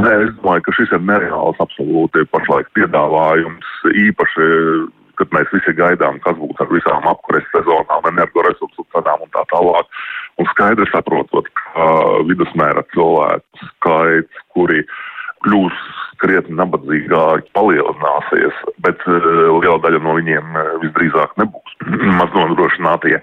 [0.00, 3.74] Nē, es domāju, ka šis ir nereāls absolūti pašlaik piedāvājums,
[4.08, 4.50] īpaši
[5.18, 9.90] kad mēs visi gaidām, kas būs ar visām apkures sezonām, energoresursu cenām un tā tālāk.
[10.40, 11.90] Un skaidri saprotot, ka
[12.28, 14.82] vidusmēra cilvēku skaits, kuri
[15.46, 15.80] kļūs
[16.20, 19.26] krietni nabadzīgāki, palielināsies, bet uh,
[19.60, 21.76] liela daļa no viņiem uh, visdrīzāk nebūs
[22.20, 23.20] maz nodrošinātie.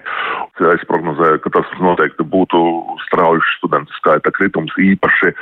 [0.74, 2.62] Es prognozēju, ka tas noteikti būtu
[3.08, 5.34] strauji studentu skaita kritums īpaši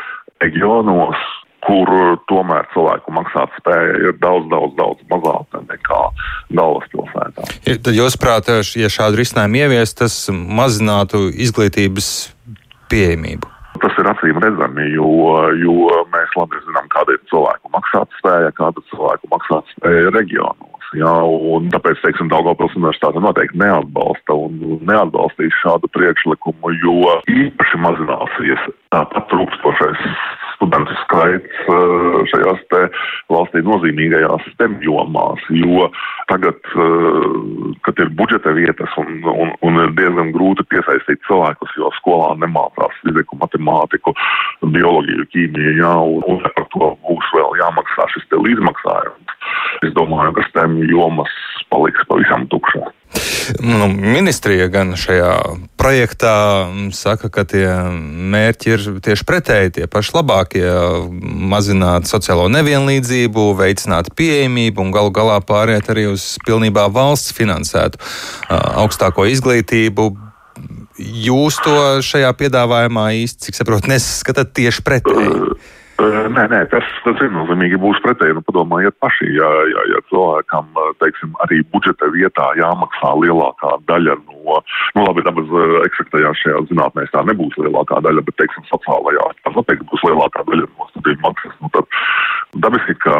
[0.42, 1.20] reģionos,
[1.66, 6.00] kur tomēr cilvēku maksāt spēja ir daudz, daudz, daudz mazāka nekā
[6.58, 7.46] galvaspilsētā.
[7.68, 12.10] Ja, tad jūs prāt, ja šādu risinājumu ieviest, tas mazinātu izglītības
[12.92, 13.48] pieejamību?
[13.82, 15.08] Tas ir acīm redzami, jo,
[15.58, 20.68] jo mēs labi zinām, kāda ir cilvēku maksātspēja, kāda ir cilvēku maksātspēja reģionos.
[20.92, 28.68] Jā, un tāpēc, teiksim, Daugavpils universitāte noteikti neatbalsta un neatbalstīs šādu priekšlikumu, jo īpaši mazināsies
[28.92, 30.04] tāpat trūkstošais
[30.62, 32.60] studentu skaits eh, šajās
[33.32, 35.88] valstī nozīmīgajās STEM jomās, jo
[36.30, 37.26] tagad, eh,
[37.82, 42.94] kad ir budžeta vietas un, un, un ir diezgan grūti piesaistīt cilvēkus, jo skolā nemācās
[43.02, 44.14] fiziku, matemātiku,
[44.62, 49.38] bioloģiju, ķīmiju, jā, un, un par to būs vēl jāmaksā šis līdzmaksājums.
[49.82, 51.34] Es domāju, ka STEM jomas
[51.72, 53.01] paliks pavisam tukšās.
[53.60, 55.32] Nu, ministrija gan šajā
[55.80, 56.34] projektā
[56.94, 57.66] saka, ka tie
[58.32, 60.64] mērķi ir tieši pretēji, tie paši labākie-
[61.52, 67.98] mazināt sociālo nevienlīdzību, veicināt pieejamību un galu galā pāriet arī uz pilnībā valsts finansētu
[68.48, 70.16] augstāko izglītību.
[71.02, 75.56] Jūs to šajā piedāvājumā īsti, cik saprotu, nesaskatāt tieši pretēji.
[76.02, 76.26] Uh.
[76.32, 78.34] Nē, nē, tas, tas viennozīmīgi būs pretēji.
[78.34, 80.70] Nu, padomājiet paši, ja, ja, ja cilvēkam,
[81.02, 84.58] teiksim, arī budžeta vietā jāmaksā lielākā daļa no,
[84.96, 85.52] nu labi, dabas
[85.86, 90.66] eksaktajā šajā zinātnē tā nebūs lielākā daļa, bet, teiksim, sociālajā tā noteikti būs lielākā daļa
[90.66, 91.54] no studiju maksas.
[91.62, 92.02] Nu, tad
[92.66, 93.14] dabiski, ka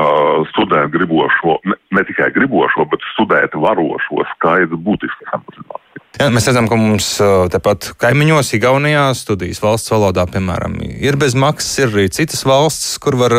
[0.50, 5.81] studēt gribošo, ne, ne tikai gribošo, bet studēt varošo skaits būtiski samazinās.
[6.20, 7.07] Jā, mēs redzam, ka mums
[7.52, 13.16] tepat kaimiņos, Igaunijā, studijas valsts valodā, piemēram, ir bez maksas, ir arī citas valstis, kur
[13.18, 13.35] var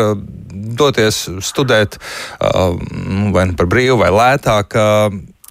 [0.52, 2.00] doties studēt
[2.42, 4.76] nu, vai nu par brīvu vai lētāk.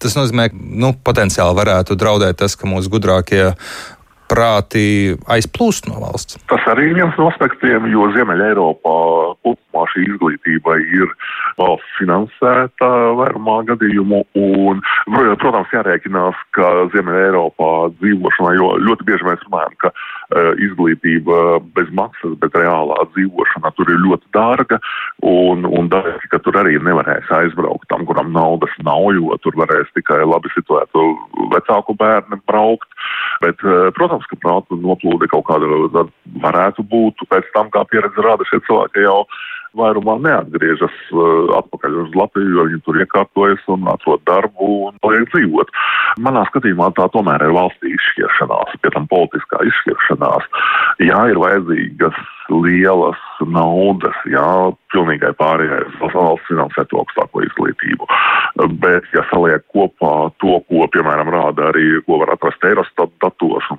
[0.04, 3.54] Tas nozīmē, ka nu, potenciāli varētu draudēt tas, ka mūsu gudrākie
[4.34, 6.40] prāti aizplūst no valsts.
[6.50, 8.98] Tas arī ir viens no aspektiem, jo Ziemeļa Eiropā
[9.46, 11.53] kopumā šī izglītība ir valsts
[11.98, 14.24] finansēta vairumā gadījumu.
[14.40, 14.82] Un,
[15.42, 21.92] protams, jārēķinās, ka Ziemeļa Eiropā dzīvošanā, jo ļoti bieži mēs runājam, ka uh, izglītība bez
[21.96, 24.80] maksas, bet reālā dzīvošana tur ir ļoti dārga.
[25.24, 29.92] Un, un daļai, ka tur arī nevarēs aizbraukt tam, kuram naudas nav, jo tur varēs
[29.98, 31.06] tikai labi situētu
[31.54, 32.90] vecāku bērnu braukt.
[33.44, 36.08] Bet, uh, protams, ka prāta noplūde kaut kāda
[36.44, 39.24] varētu būt pēc tam, kā pieredze rāda šie cilvēki jau
[39.78, 45.26] vairumā neatgriežas uh, atpakaļ uz Latviju, jo viņi tur iekārtojas un atrod darbu un paliek
[45.34, 45.72] dzīvot.
[46.24, 50.50] Manā skatījumā tā tomēr ir valstī izšķiršanās, pie tam politiskā izšķiršanās.
[51.04, 52.20] Jā, ir vajadzīgas
[52.54, 54.50] lielas naudas, jā,
[54.94, 58.10] pilnīgai pārējai valsts finansēt augstāko izglītību.
[58.84, 63.74] Bet, ja saliek kopā to, ko, piemēram, rāda arī, ko var atrast Eurostat datos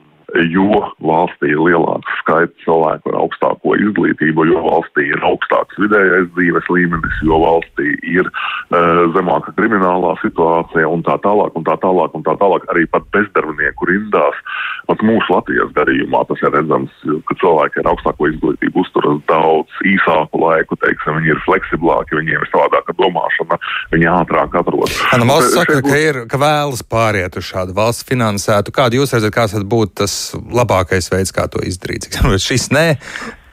[0.50, 6.70] jo valstī ir lielāks skaits cilvēku ar augstāko izglītību, jo valstī ir augstāks vidējais dzīves
[6.72, 12.26] līmenis, jo valstī ir uh, zemāka kriminālā situācija un tā tālāk, un tā tālāk, un
[12.26, 12.66] tā tālāk.
[12.72, 14.40] Arī pat bezdarbnieku rindās,
[14.88, 16.94] pat mūsu Latvijas gadījumā tas ir redzams,
[17.28, 22.50] ka cilvēki ar augstāko izglītību uzturas daudz īsāku laiku, teiksim, viņi ir fleksiblāki, viņiem ir
[22.52, 23.60] savādāka domāšana,
[23.94, 24.98] viņi ātrāk atrodas.
[25.14, 28.74] Anna Valsts saka, ka, ir, ka vēlas pāriet uz šādu valsts finansētu.
[28.74, 32.10] Kādu jūs redzat, kāds būtu tas labākais veids, kā to izdarīt?
[32.44, 32.86] Šis nē,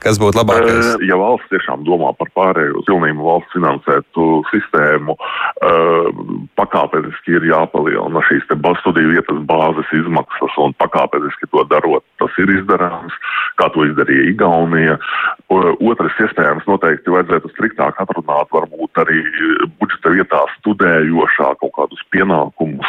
[0.02, 0.88] Kas būtu labākais?
[0.96, 6.08] Eh, ja valsts tiešām domā par pārēju uz pilnību valsts finansētu sistēmu, eh,
[6.58, 8.48] pakāpeniski ir jāpalielina šīs
[8.82, 13.14] studiju vietas bāzes izmaksas, un pakāpeniski to darot, tas ir izdarāms,
[13.60, 14.98] kā to izdarīja Igaunija.
[15.52, 19.20] Otrs, iespējams, noteikti vajadzētu striktāk atrunāt varbūt arī
[19.80, 22.88] budžeta vietā studējošā kaut kādus pienākumus.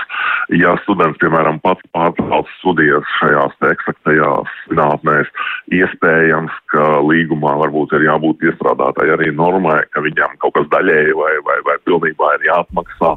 [0.53, 5.29] Ja students, piemēram, pats pārtrauc studijas šajās eksaktajās zinātnēs,
[5.75, 11.33] iespējams, ka līgumā varbūt ir jābūt iestrādātai arī normai, ka viņam kaut kas daļēji vai,
[11.47, 13.15] vai, vai pilnībā ir jāatmaksā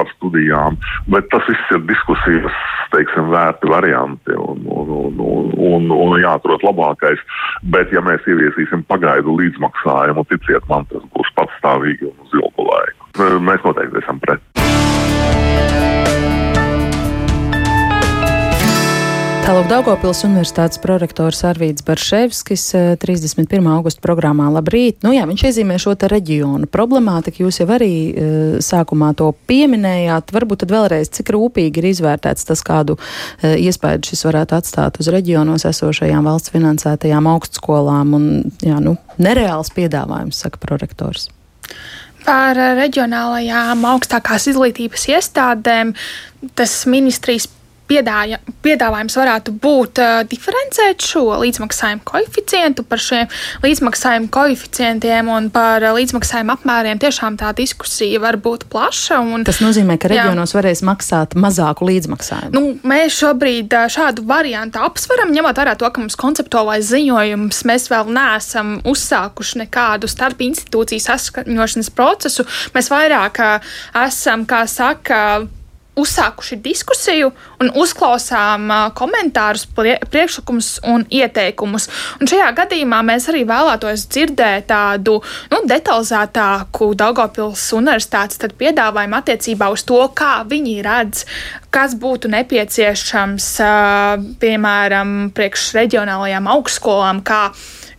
[0.00, 0.78] par studijām.
[1.12, 2.56] Bet tas viss ir diskusijas,
[2.94, 7.20] teiksim, vērti varianti un, un, un, un, un, un jāatrod labākais.
[7.74, 13.12] Bet, ja mēs ieviesīsim pagaidu līdzmaksājumu, ticiet man, tas būs patstāvīgi un uz ilgu laiku.
[13.50, 14.40] Mēs noteikti esam pret.
[19.40, 22.64] Tālāk Daugopils Universitātes prorektors Arvīds Barševskis
[23.00, 23.48] 31.
[23.56, 24.98] Eh, augusta programmā Labrīt.
[25.02, 27.46] Nu jā, viņš iezīmē šo te reģionu problemātiku.
[27.46, 30.34] Jūs jau arī uh, sākumā to pieminējāt.
[30.36, 35.08] Varbūt tad vēlreiz, cik rūpīgi ir izvērtēts tas, kādu uh, iespēju šis varētu atstāt uz
[35.14, 38.26] reģionos esošajām valsts finansētajām augstskolām un,
[38.60, 41.30] jā, nu, nereāls piedāvājums, saka prorektors.
[42.26, 45.94] Par reģionālajām augstākās izglītības iestādēm
[46.60, 47.48] tas ministrijas
[47.90, 52.84] piedāja, piedāvājums varētu būt uh, diferencēt šo līdzmaksājumu koeficientu.
[52.86, 53.30] Par šiem
[53.64, 59.20] līdzmaksājumu koeficientiem un par līdzmaksājumu apmēriem tiešām tā diskusija var būt plaša.
[59.20, 62.52] Un, Tas nozīmē, ka reģionos jā, varēs maksāt mazāku līdzmaksājumu.
[62.54, 68.12] Nu, mēs šobrīd šādu variantu apsveram, ņemot vērā to, ka mums konceptuālais ziņojums mēs vēl
[68.14, 72.46] neesam uzsākuši nekādu starp institūciju saskaņošanas procesu.
[72.76, 73.40] Mēs vairāk
[74.06, 75.22] esam, kā saka,
[76.00, 81.88] uzsākuši diskusiju un uzklausām komentārus, priekšlikumus un ieteikumus.
[82.20, 85.18] Un šajā gadījumā mēs arī vēlētos dzirdēt tādu
[85.52, 91.26] nu, detalizētāku Daugopils universitātes piedāvājumu attiecībā uz to, kā viņi redz,
[91.74, 93.50] kas būtu nepieciešams,
[94.42, 97.44] piemēram, priekš reģionālajām augstskolām, kā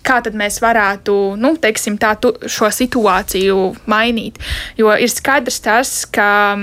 [0.06, 3.58] kā tad mēs varētu nu, teiksim, tā, tu, šo situāciju
[3.92, 4.40] mainīt.
[4.80, 6.56] Jo ir skaidrs tas, ka,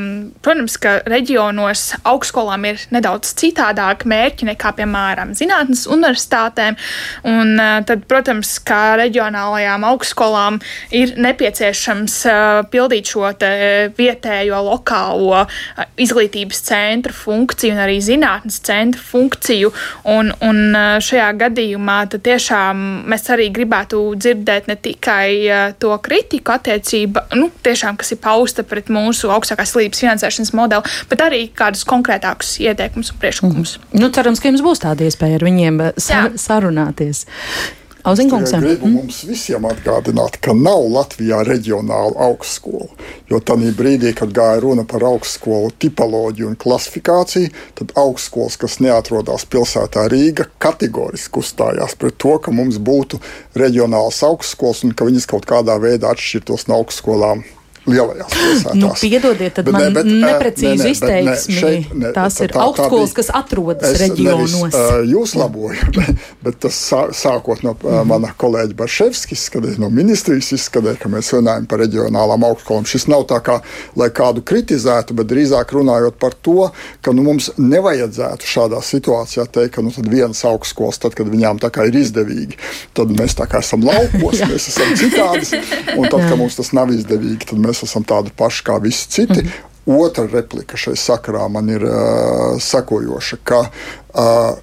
[0.44, 6.78] protams, ka reģionos augstskolām ir nedaudz citādāki mērķi nekā, piemēram, zinātnes universitātēm.
[7.28, 7.54] Un,
[7.88, 10.60] tad, protams, ka reģionālajām augstskolām
[10.94, 12.20] ir nepieciešams
[12.72, 13.26] pildīt šo
[13.98, 15.44] vietējo lokālo
[16.00, 19.72] izglītības centru funkciju un arī zinātnes centru funkciju.
[20.08, 25.30] Un, un šajā gadījumā tiešām mēs arī gribētu dzirdēt ne tikai
[25.80, 31.24] to kritiku attiecība, nu, tiešām, kas ir pausta pret mūsu augstākās līnijas finansēšanas modeli, bet
[31.24, 33.76] arī kādus konkrētākus ieteikumus un priekšlikumus.
[33.80, 34.02] Mm.
[34.02, 36.40] Nu, cerams, ka jums būs tāda iespēja ar viņiem sar Jā.
[36.48, 37.26] sarunāties.
[38.06, 42.86] Auzinkungs, es gribu mums visiem atgādināt, ka nav Latvijā reģionāla augstskola.
[43.30, 49.48] Jo tajā brīdī, kad gāja runa par augstskolu tipoloģiju un klasifikāciju, tad augstskolas, kas neatrodas
[49.50, 53.18] pilsētā Rīga, kategoriski uzstājās pret to, ka mums būtu
[53.58, 57.42] reģionāls augstskolas un ka viņas kaut kādā veidā atšķirtos no augstskolām
[57.86, 58.78] lielajās pilsētās.
[58.78, 61.54] Nu, piedodiet, tad bet, man ne, bet, neprecīzi ne, izteiksmi.
[61.54, 64.56] Ne, šeit, ne, Tās ir tā, augstskolas, kas atrodas es reģionos.
[64.58, 66.00] Nevis, uh, jūs labojat,
[66.44, 66.80] bet, tas
[67.18, 72.46] sākot no uh, mana kolēģa Barševskis, izskatīt no ministrijas, izskatīt, ka mēs runājam par reģionālām
[72.48, 72.88] augstskolām.
[72.88, 73.58] Šis nav tā kā,
[73.98, 76.68] lai kādu kritizētu, bet drīzāk runājot par to,
[77.04, 81.70] ka nu, mums nevajadzētu šādā situācijā teikt, ka nu, vienas augstskolas, tad, kad viņām tā
[81.74, 82.58] kā ir izdevīgi,
[82.96, 85.62] tad mēs tā kā esam laukos, mēs esam citādi,
[85.96, 89.42] un tad, kad mums tas nav izdevīgi, tad mēs esam tādi paši kā visi citi.
[89.44, 89.66] Mm.
[89.98, 94.58] Otra replika šai sakarā man ir uh, sekojoša, ka uh,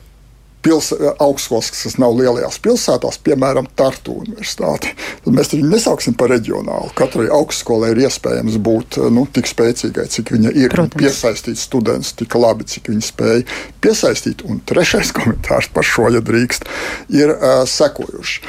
[0.66, 6.90] pils, augstskolas, kas nav lielajās pilsētās, piemēram, Tartu universitāte, tad mēs viņu nesauksim par reģionālu.
[6.98, 12.66] Katrai augstskolai ir iespējams būt nu, tik spēcīgai, cik viņa ir, piesaistīt studentus tik labi,
[12.70, 13.46] cik viņi spēj
[13.86, 14.42] piesaistīt.
[14.50, 16.66] Un trešais komentārs par šo, ja drīkst,
[17.14, 18.40] ir uh, sekojošs.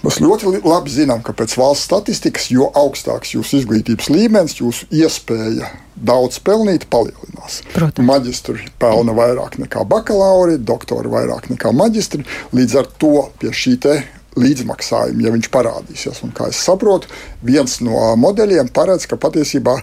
[0.00, 5.68] Mēs ļoti labi zinām, ka pēc valsts statistikas, jo augstāks jūsu izglītības līmenis, jūsu iespēja
[6.00, 7.60] daudz pelnīt palielinās.
[7.74, 8.08] Protams.
[8.08, 12.24] Maģistri pelna vairāk nekā bakalauri, doktori vairāk nekā maģistri.
[12.56, 13.76] Līdz ar to pie šī
[14.40, 17.10] līdzmaksājuma, ja viņš parādīsies, un kā es saprotu,
[17.42, 19.74] viens no modeļiem paredz, ka patiesībā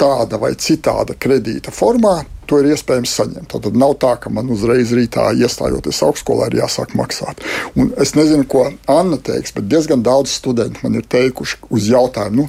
[0.00, 3.54] tāda vai citāda kredīta formā to ir iespējams saņemt.
[3.64, 7.42] Tad nav tā, ka man uzreiz rītā iestājoties augstskolā ir jāsāk maksāt.
[7.78, 12.44] Un es nezinu, ko Anna teiks, bet diezgan daudz studentu man ir teikuši uz jautājumu,
[12.44, 12.48] nu,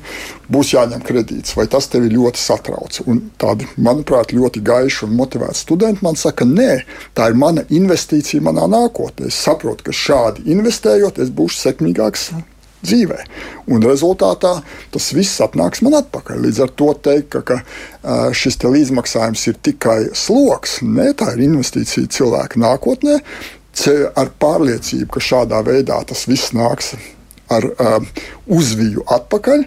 [0.51, 2.99] būs jāņem kredīts, vai tas tevi ļoti satrauc.
[3.09, 6.71] Un tādi, manuprāt, ļoti gaiši un motivēti studenti man saka, nē,
[7.17, 9.31] tā ir mana investīcija manā nākotnē.
[9.31, 12.29] Es saprotu, ka šādi investējot, es būšu sekmīgāks
[12.85, 13.19] dzīvē.
[13.73, 14.53] Un rezultātā
[14.93, 16.43] tas viss atnāks man atpakaļ.
[16.45, 22.11] Līdz ar to teikt, ka, ka šis līdzmaksājums ir tikai sloks, nē, tā ir investīcija
[22.15, 23.19] cilvēka nākotnē,
[24.15, 26.93] ar pārliecību, ka šādā veidā tas viss nāks
[27.51, 27.99] ar uh,
[28.45, 29.65] uzviju atpakaļ.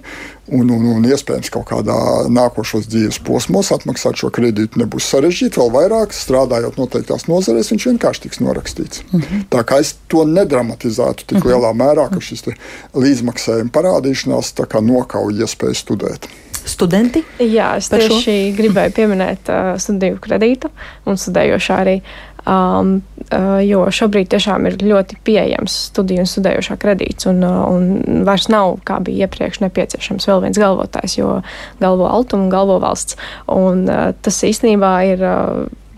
[0.48, 1.94] Un, un, un iespējams, kaut kādā
[2.32, 5.60] nākošos dzīves posmos atmaksāt šo kredītu nebūs sarežģīti.
[5.60, 9.04] Vēl vairāk strādājot noteiktās nozarēs, viņš vienkārši tiks norakstīts.
[9.10, 9.44] Mm -hmm.
[9.52, 11.52] Tā kā es to nedramatizētu tik mm -hmm.
[11.52, 12.48] lielā mērā, ka šis
[12.94, 16.28] līdzmaksājuma parādīšanās nokauj iespēju studēt
[16.68, 17.22] studenti?
[17.40, 20.70] Jā, es tieši gribēju pieminēt uh, studiju kredītu
[21.08, 22.00] un studējošā arī.
[22.48, 28.22] Um, uh, jo šobrīd tiešām ir ļoti pieejams studiju un studējošā kredīts, un, uh, un
[28.24, 31.34] vairs nav, kā bija iepriekš, nepieciešams vēl viens galvotājs, jo
[31.82, 33.18] galvo Altuma un galvo valsts.
[33.52, 35.26] Un, uh, tas īstenībā ir,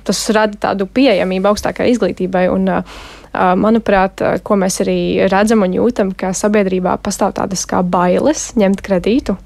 [0.09, 2.49] tas rada tādu pieejamību augstākai izglītībai.
[2.51, 8.49] Un, uh, Manuprāt, ko mēs arī redzam un jūtam, ka sabiedrībā pastāv tādas kā bailes
[8.59, 9.37] ņemt kredītu.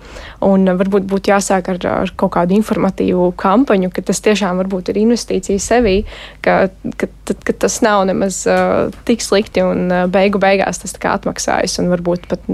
[0.47, 5.03] Un varbūt būtu jāsāk ar, ar kaut kādu informatīvu kampaņu, ka tas tiešām varbūt ir
[5.03, 5.99] investīcija sevī,
[6.45, 11.93] ka, ka, ka, tas nav nemaz uh, tik slikti un beigu beigās tas atmaksājas un
[11.93, 12.49] varbūt pat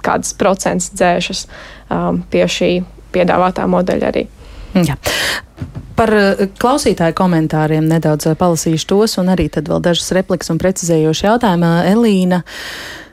[0.00, 1.46] kādas procents dzēšas
[1.92, 2.72] um, pie šī
[3.12, 4.28] piedāvātā modeļa arī.
[4.74, 4.96] Jā.
[5.98, 10.60] Par eh, klausītāju komentāriem nedaudz eh, palasīšu tos, un arī tad vēl dažas replikas un
[10.62, 11.72] precizējoši jautājumi.
[11.90, 12.42] Elīna.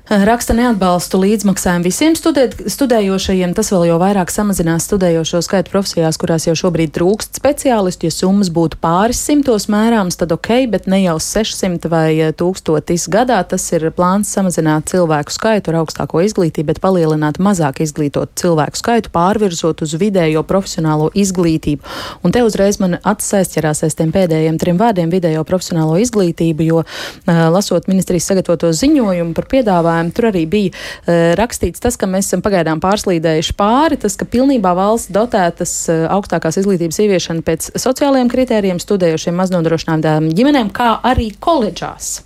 [0.07, 3.51] Raksta neatbalstu līdzmaksājumu visiem studēt, studējošajiem.
[3.51, 8.07] Tas vēl jau vairāk samazinās studējošo skaitu profesijās, kurās jau šobrīd trūkst speciālistu.
[8.07, 13.41] Ja summas būtu pāris simtos mērāms, tad ok, bet ne jau 600 vai 1000 gadā.
[13.51, 19.11] Tas ir plāns samazināt cilvēku skaitu ar augstāko izglītību, bet palielināt mazāk izglītotu cilvēku skaitu,
[19.11, 21.83] pārvirzot uz vidējo profesionālo izglītību.
[22.23, 26.87] Un te uzreiz man acis aizķerās aiz tiem pēdējiem trim vārdiem- vidējo profesionālo izglītību, jo
[27.27, 30.13] lasot ministrijas sagatavoto ziņojumu par piedāvājumu, piedāvājumu.
[30.15, 34.75] Tur arī bija uh, rakstīts tas, ka mēs esam pagaidām pārslīdējuši pāri, tas, ka pilnībā
[34.75, 42.23] valsts dotētas uh, augstākās izglītības ieviešana pēc sociālajiem kritērijiem studējošiem maznodrošinātām ģimenēm, kā arī koledžās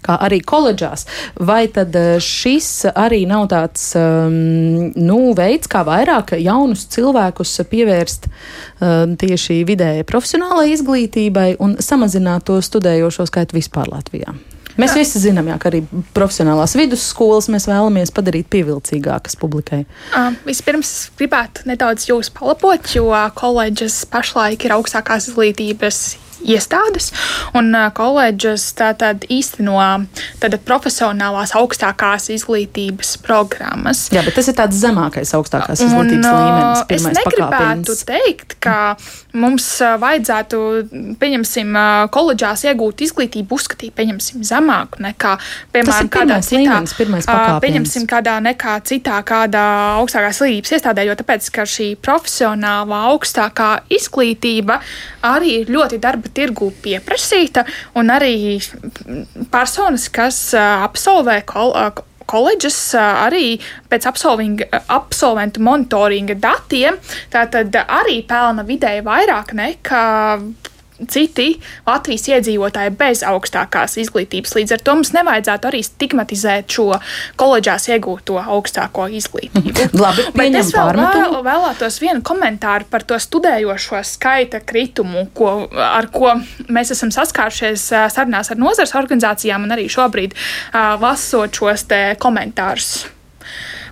[0.00, 1.04] kā arī koledžās.
[1.36, 1.94] Vai tad
[2.24, 10.06] šis arī nav tāds um, nu, veids, kā vairāk jaunus cilvēkus pievērst um, tieši vidējai
[10.08, 14.34] profesionālai izglītībai un samazināt to studējošo skaitu vispār Latvijā?
[14.78, 15.00] Mēs jā.
[15.02, 15.82] visi zinām, jā, ka arī
[16.16, 19.82] profesionālās vidusskolas mēs vēlamies padarīt pievilcīgākas publikai.
[20.12, 26.04] Uh, vispirms gribētu nedaudz jūs palapot, jo koledžas pašlaik ir augstākās izglītības
[26.44, 27.10] iestādes,
[27.56, 29.78] un koledžas tātad īsteno
[30.40, 34.06] tātad profesionālās augstākās izglītības programmas.
[34.14, 36.84] Jā, bet tas ir tāds zemākais augstākās izglītības un, līmenis.
[36.90, 38.04] Es negribētu pakāpienis.
[38.08, 38.76] teikt, ka
[39.40, 39.66] mums
[40.02, 40.60] vajadzētu,
[41.20, 41.76] pieņemsim,
[42.14, 45.36] koledžās iegūt izglītību, uzskatīt, pieņemsim, zemāku nekā,
[45.74, 47.28] piemēram, kādā citā, līmenis,
[47.64, 49.64] pieņemsim, kādā nekā citā, kādā
[50.00, 54.80] augstākās izglītības iestādē, jo tāpēc, ka šī profesionālā augstākā izglītība
[55.26, 57.64] arī ir ļoti darba tirgu pieprasīta,
[57.98, 58.58] un arī
[59.50, 61.74] personas, kas absolvē kol,
[62.30, 63.58] koledžas arī
[63.90, 66.98] pēc absolventu monitoringa datiem
[67.32, 70.04] arī pelna vidēji vairāk nekā
[71.08, 71.48] citi
[71.86, 74.54] Latvijas iedzīvotāji bez augstākās izglītības.
[74.58, 76.88] Līdz ar to mums nevajadzētu arī stigmatizēt šo
[77.40, 79.64] koledžās iegūto augstāko izglītību.
[79.70, 80.00] Mhm.
[80.00, 86.10] Labi, Bet es vēl vēl, vēlētos vienu komentāru par to studējošo skaita kritumu, ko, ar
[86.12, 86.34] ko
[86.68, 91.88] mēs esam saskārušies sarunās ar nozares organizācijām un arī šobrīd uh, lasot šos
[92.20, 93.19] komentārus.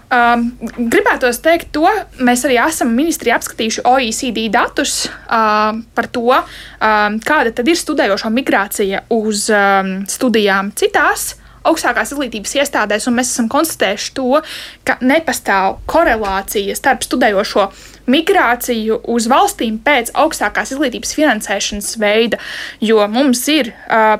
[0.08, 0.46] Um,
[0.88, 1.84] gribētu teikt, to
[2.24, 8.30] mēs arī esam ministrijā apskatījuši OECD datus uh, par to, um, kāda tad ir studējošo
[8.32, 11.34] migrācija uz um, studijām citās
[11.68, 14.40] augstākās izglītības iestādēs, un mēs esam konstatējuši to,
[14.88, 17.68] ka nepastāv korelācija starp studējošo
[18.10, 22.40] migrāciju uz valstīm pēc augstākās izglītības finansēšanas veida.
[22.84, 23.72] Jo mums ir,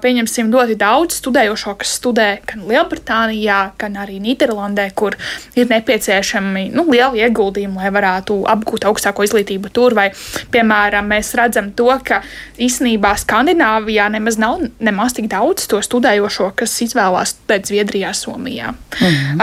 [0.04, 5.16] pieņemsim, ļoti daudz studējošo, kas studē gan Lielbritānijā, gan arī Nīderlandē, kur
[5.58, 9.96] ir nepieciešami nu, lieli ieguldījumi, lai varētu apgūt augstāko izglītību tur.
[9.98, 10.10] Vai,
[10.52, 12.22] piemēram, mēs redzam to, ka
[12.60, 19.40] īstenībā Skandināvijā nemaz nav nemaz tik daudz to studējošo, kas izvēlās studēt Zviedrijā, Somijā mhm.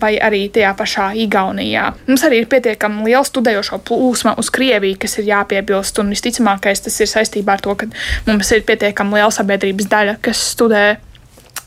[0.00, 1.92] vai arī tajā pašā Igaunijā.
[2.08, 6.00] Mums arī ir pietiekami liela studējošo plūsma uz Krieviju, kas ir jāpiebilst.
[6.02, 7.88] Un visticamākais tas ir saistībā ar to, ka
[8.28, 10.84] mums ir pietiekami liela sabiedrības daļa, kas studē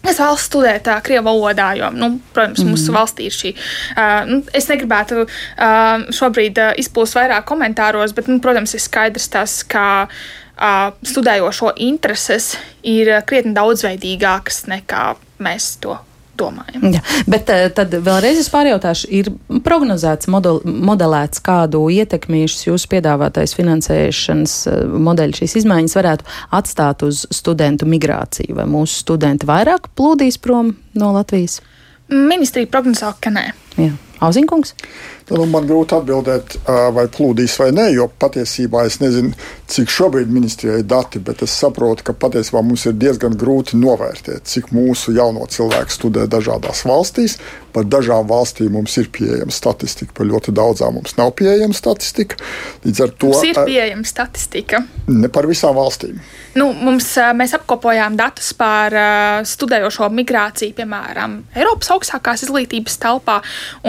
[0.05, 2.74] Es vēlos studēt uh, krievu valodā, jo, nu, protams, mm.
[2.76, 3.51] mūsu valstī ir šī.
[3.95, 9.26] Uh, nu, es negribētu uh, šobrīd uh, izplūst vairāk komentāros, bet, nu, protams, ir skaidrs
[9.34, 12.53] tas, ka uh, studējošo intereses
[12.86, 15.07] ir krietni daudzveidīgākas nekā
[15.41, 15.97] mēs to
[16.40, 16.88] domājam.
[16.96, 19.32] Ja, bet eh, tad vēlreiz es pārjautāšu, ir
[19.66, 26.30] prognozēts, model, modelēts, kādu ietekmi šis jūsu piedāvātais finansēšanas eh, modeļi, šīs izmaiņas varētu
[26.60, 28.58] atstāt uz studentu migrāciju?
[28.60, 31.62] Vai mūsu studenti vairāk plūdīs prom no Latvijas?
[32.12, 33.48] Ministrija prognozē, ka nē.
[33.82, 33.94] Jā.
[34.24, 34.76] Auzinkungs?
[35.26, 36.59] Tad nu, man grūti atbildēt,
[36.93, 39.34] vai plūdīs vai nē, jo patiesībā es nezinu,
[39.72, 44.45] cik šobrīd ministrijai ir dati, bet es saprotu, ka patiesībā mums ir diezgan grūti novērtēt,
[44.45, 47.39] cik mūsu jauno cilvēku studē dažādās valstīs.
[47.76, 52.38] Par dažām valstīm mums ir pieejama statistika, par ļoti daudzām mums nav pieejama statistika.
[52.86, 54.80] Līdz ar to mums ir pieejama statistika.
[55.09, 56.22] Ne par visām valstīm.
[56.55, 58.93] Nu, mums, mēs apkopojām datus par
[59.49, 63.41] studējošo migrāciju, piemēram, Eiropas augstākās izglītības telpā.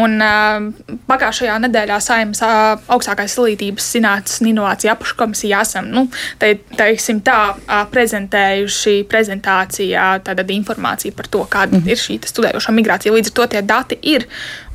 [0.03, 6.07] Un, uh, pagājušajā nedēļā saimnes augstākās izglītības zinātnes un inovāciju apakškomisijā esam nu,
[6.41, 7.57] te, teiksim, tā,
[7.93, 10.07] prezentējuši prezentācijā
[10.57, 11.91] informāciju par to, kāda mm -hmm.
[11.91, 13.13] ir šī studējošā migrācija.
[13.13, 14.27] Līdz ar to tie dati ir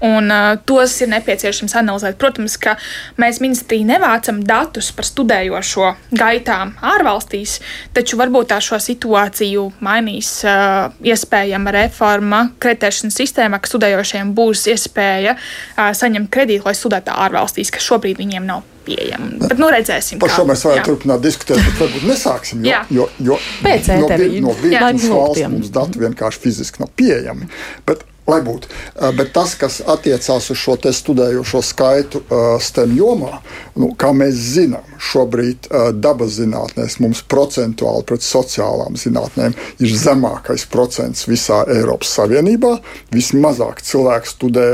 [0.02, 2.18] un uh, tos ir nepieciešams analizēt.
[2.22, 2.76] Protams, ka
[3.22, 7.60] mēs ministrija nevācam datus par studējošo gaitām ārvalstīs,
[7.96, 15.38] taču varbūt tā šo situāciju mainīs uh, iespējama reforma kreditēšanas sistēmā, ka studējošiem būs iespēja
[15.38, 19.32] uh, saņemt kredītu, lai studētu ārvalstīs, kas šobrīd viņiem nav pieejama.
[19.46, 20.20] Bet, nu, redzēsim.
[20.22, 22.64] Par šo mēs varētu turpināt diskutēt, bet varbūt nesāksim.
[22.66, 24.10] Jo, jo, jo Pēc no,
[24.48, 27.50] no virknes valsts mums dati vienkārši fiziski nav pieejami.
[27.88, 28.72] Bet lai būtu.
[29.20, 32.24] Bet tas, kas attiecās uz šo studējošo skaitu
[32.64, 33.42] STEM jomā,
[33.76, 35.70] nu, kā mēs zinām, šobrīd
[36.00, 42.78] dabas zinātnēs mums procentuāli pret sociālām zinātnēm ir zemākais procents visā Eiropas Savienībā.
[43.14, 44.68] Vismazāk cilvēku studē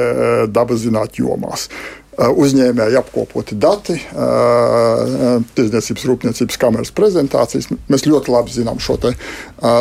[0.54, 1.70] dabas zinātņu jomās
[2.18, 3.94] uzņēmēji apkopoti dati,
[5.54, 7.70] tirdzniecības rūpniecības kameras prezentācijas.
[7.92, 8.98] Mēs ļoti labi zinām šo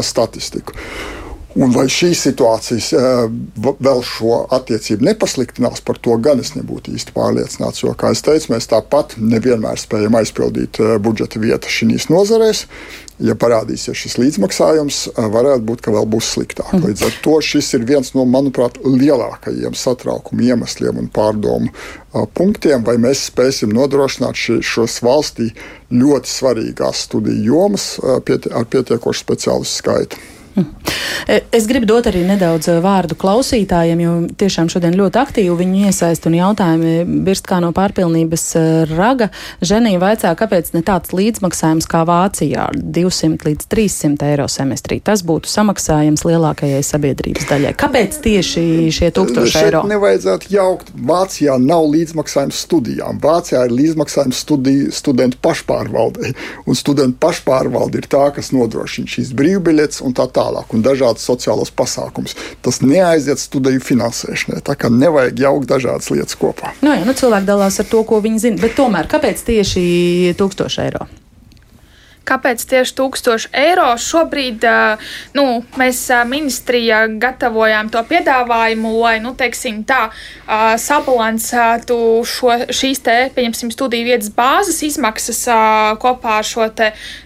[0.05, 0.77] statistiku.
[1.57, 3.25] Un vai šīs situācijas uh,
[3.57, 7.81] vēl šo attiecību nepasliktinās, par to gan es nebūtu īsti pārliecināts.
[7.85, 12.67] Jo, kā jau teicu, mēs tāpat nevienmēr spējam aizpildīt uh, budžeta vietas šīs nozarēs.
[13.25, 16.75] Ja parādīsies šis līdzmaksājums, uh, varētu būt, ka vēl būs sliktāk.
[16.77, 16.91] Mm.
[16.91, 21.73] Līdz ar to šis ir viens no, manuprāt, lielākajiem satraukuma iemesliem un pārdomu
[22.37, 25.51] punktiem, vai mēs spēsim nodrošināt ši, šos valstī
[25.89, 30.25] ļoti svarīgās studiju jomas ar pietiekošu speciālistu skaitu.
[31.53, 36.27] Es gribu dot arī nedaudz eh, vārdu klausītājiem, jo tiešām šodien ļoti aktīvi viņi iesaist
[36.29, 39.29] un jautājumi birst kā no pārpilnības eh, raga.
[39.65, 45.01] Ženija vaicā, kāpēc ne tāds līdzmaksājums kā Vācijā- 200 līdz 300 eiro semestrī.
[45.03, 47.75] Tas būtu samaksājums lielākajai sabiedrības daļai.
[47.81, 49.83] Kāpēc tieši šie 1000 eiro?
[49.91, 50.95] Nevajadzētu jaukt.
[50.97, 53.21] Vācijā nav līdzmaksājums studijām.
[53.21, 56.33] Vācijā ir līdzmaksājums studiju, studentu pašpārvaldei.
[56.67, 61.27] Un studentu pašpārvalde ir tā, kas nodrošina šīs brīvbiļetes un tā tālāk tālāk, un dažādas
[61.27, 62.37] sociālas pasākumus.
[62.63, 64.63] Tas neaiziet studiju finansēšanai.
[64.67, 66.75] Tā kā nevajag jaukt dažādas lietas kopā.
[66.83, 69.87] Nu, jā, nu, cilvēki dalās ar to, ko viņi zina, bet tomēr kāpēc tieši
[70.39, 71.07] 1000 eiro?
[72.27, 73.89] Kāpēc tieši 1000 eiro?
[74.01, 74.65] Šobrīd
[75.37, 75.47] nu,
[75.79, 80.09] mēs ministrijā gatavojām to piedāvājumu, lai nu, teiksim, tā,
[80.47, 83.17] sabalansētu šo, šīs te,
[83.77, 85.45] studiju vietas bāzes izmaksas
[86.03, 86.67] kopā ar šo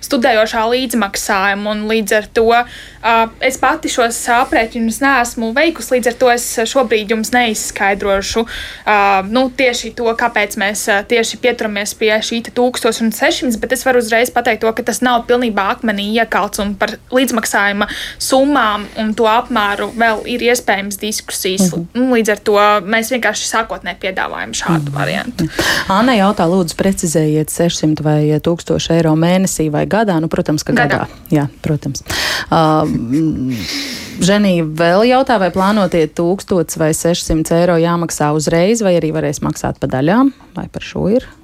[0.05, 1.77] studējošā līdzmaksājumu.
[1.91, 2.49] Līdz ar to
[3.41, 8.45] es pati šos aprēķinus neesmu veikusi, līdz ar to es šobrīd jums neizskaidrošu
[9.31, 14.65] nu, tieši to, kāpēc mēs tieši pieturamies pie šī 1600, bet es varu uzreiz pateikt
[14.65, 17.87] to, ka tas nav pilnībā akmenī iekalts un par līdzmaksājuma
[18.19, 21.71] summām un to apmēru vēl ir iespējams diskusijas.
[21.71, 22.13] Mm -hmm.
[22.17, 22.59] Līdz ar to
[22.95, 24.99] mēs vienkārši sākotnēji piedāvājam šādu mm -hmm.
[24.99, 25.49] variantu.
[25.89, 30.21] Anna jautā, lūdzu, precizējiet 600 vai 1000 eiro mēnesī vai gadā.
[30.21, 30.89] Nu, protams, ka gadā.
[30.89, 31.07] gadā.
[31.31, 32.03] Jā, protams.
[32.51, 32.89] Uh,
[34.21, 39.79] Ženija vēl jautā, vai plānotie 1000 vai 600 eiro jāmaksā uzreiz, vai arī varēs maksāt
[39.81, 41.40] pa daļām, vai par šo ir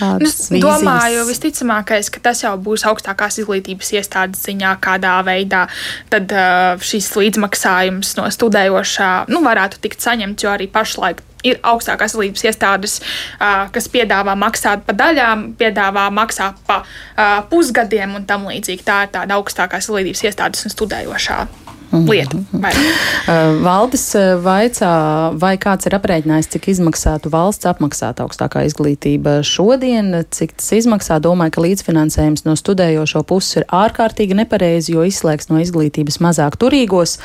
[0.00, 5.64] Nu, es domāju, visticamākais, ka tas jau būs augstākās izglītības iestādes ziņā, kādā veidā
[6.12, 12.14] tad, uh, šis līdzmaksājums no studējošā nu, varētu tikt saņemts, jo arī pašlaik ir augstākās
[12.14, 18.46] izglītības iestādes, uh, kas piedāvā maksāt pa daļām, piedāvā maksāt pa uh, pusgadiem un tam
[18.50, 18.86] līdzīgi.
[18.86, 21.44] Tā ir tāda augstākās izglītības iestādes un studējošā
[21.92, 22.40] lietu.
[22.54, 24.04] Uh, Valdis
[24.44, 24.92] vaicā,
[25.40, 31.20] vai kāds ir aprēķinājis, cik izmaksātu valsts apmaksāt augstākā izglītība šodien, cik tas izmaksā.
[31.22, 37.18] Domāju, ka līdzfinansējums no studējošo puses ir ārkārtīgi nepareizi, jo izslēgs no izglītības mazāk turīgos.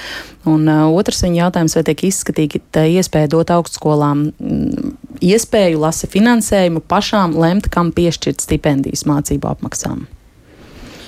[0.50, 6.84] Un uh, otrs viņa jautājums, vai tiek izskatīta iespēja dot augstskolām mm, iespēju lasa finansējumu
[6.90, 10.06] pašām lemt, kam piešķirt stipendijas mācību apmaksām.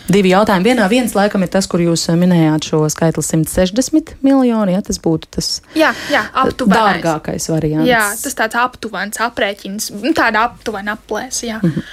[0.08, 0.70] Divi jautājumi.
[0.70, 4.76] Vienā viens laikam ir tas, kur jūs eh, minējāt šo skaitli 160 miljoni.
[4.78, 6.24] Ja, tas būtu tas jā, jā,
[6.64, 7.90] dārgākais variants.
[7.90, 11.52] Jā, tas tāds aptuvens aprēķins, nu, tāda aptuvena aplēse.
[11.60, 11.90] Mm -hmm.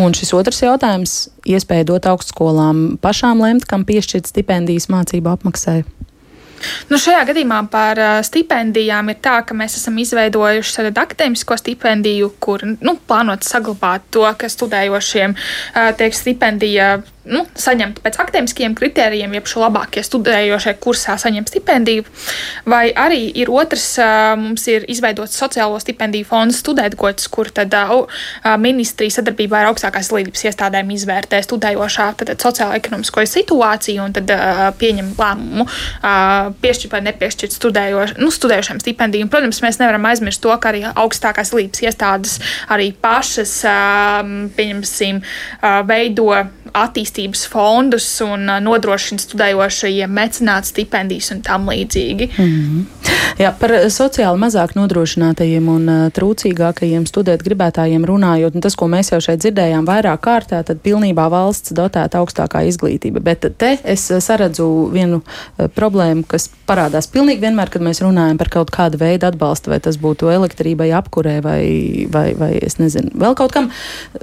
[0.00, 5.84] Un šis otrs jautājums- iespēja dot augstskolām pašām lemt, kam piešķirt stipendijas mācību apmaksai.
[6.90, 7.96] Nu, šajā gadījumā par
[8.26, 14.46] stipendijām ir tā, ka mēs esam izveidojuši akadēmisko stipendiju, kur nu, plānot saglabāt to, ka
[14.46, 15.36] studējošiem
[15.96, 22.06] tiek stipendija nu, saņemt pēc akadēmiskiem kritērijiem, jeb šo labākie studējošie kursā saņem stipendiju.
[22.70, 23.92] Vai arī ir otrs,
[24.40, 27.74] mums ir izveidots sociālo stipendiju fonds studētgods, kur tad
[28.60, 32.08] ministrija sadarbībā ar augstākās izglītības iestādēm izvērtē studējošā
[32.40, 34.32] sociālo-ekonomisko situāciju un tad
[34.80, 35.66] pieņem lēmumu
[36.62, 39.26] piešķirt vai nepiešķirt studējoš, nu, studējošiem stipendiju.
[39.26, 42.38] Un, protams, mēs nevaram aizmirst to, ka arī augstākās izglītības iestādes
[42.72, 43.60] arī pašas,
[44.56, 45.22] pieņemsim,
[45.90, 46.30] veido
[47.20, 52.30] attīstības fondus un nodrošina studējošajiem mecenātu stipendijas un tam līdzīgi.
[52.38, 52.84] Mm -hmm.
[53.38, 59.20] Jā, par sociāli mazāk nodrošinātajiem un trūcīgākajiem studēt gribētājiem runājot, un tas, ko mēs jau
[59.20, 63.20] šeit dzirdējām vairāk kārtā, tad pilnībā valsts dotēta augstākā izglītība.
[63.20, 65.22] Bet te es saredzu vienu
[65.74, 69.96] problēmu, kas parādās pilnīgi vienmēr, kad mēs runājam par kaut kādu veidu atbalstu, vai tas
[69.96, 73.70] būtu elektrībai, apkurē vai, vai, vai es nezinu, vēl kaut kam.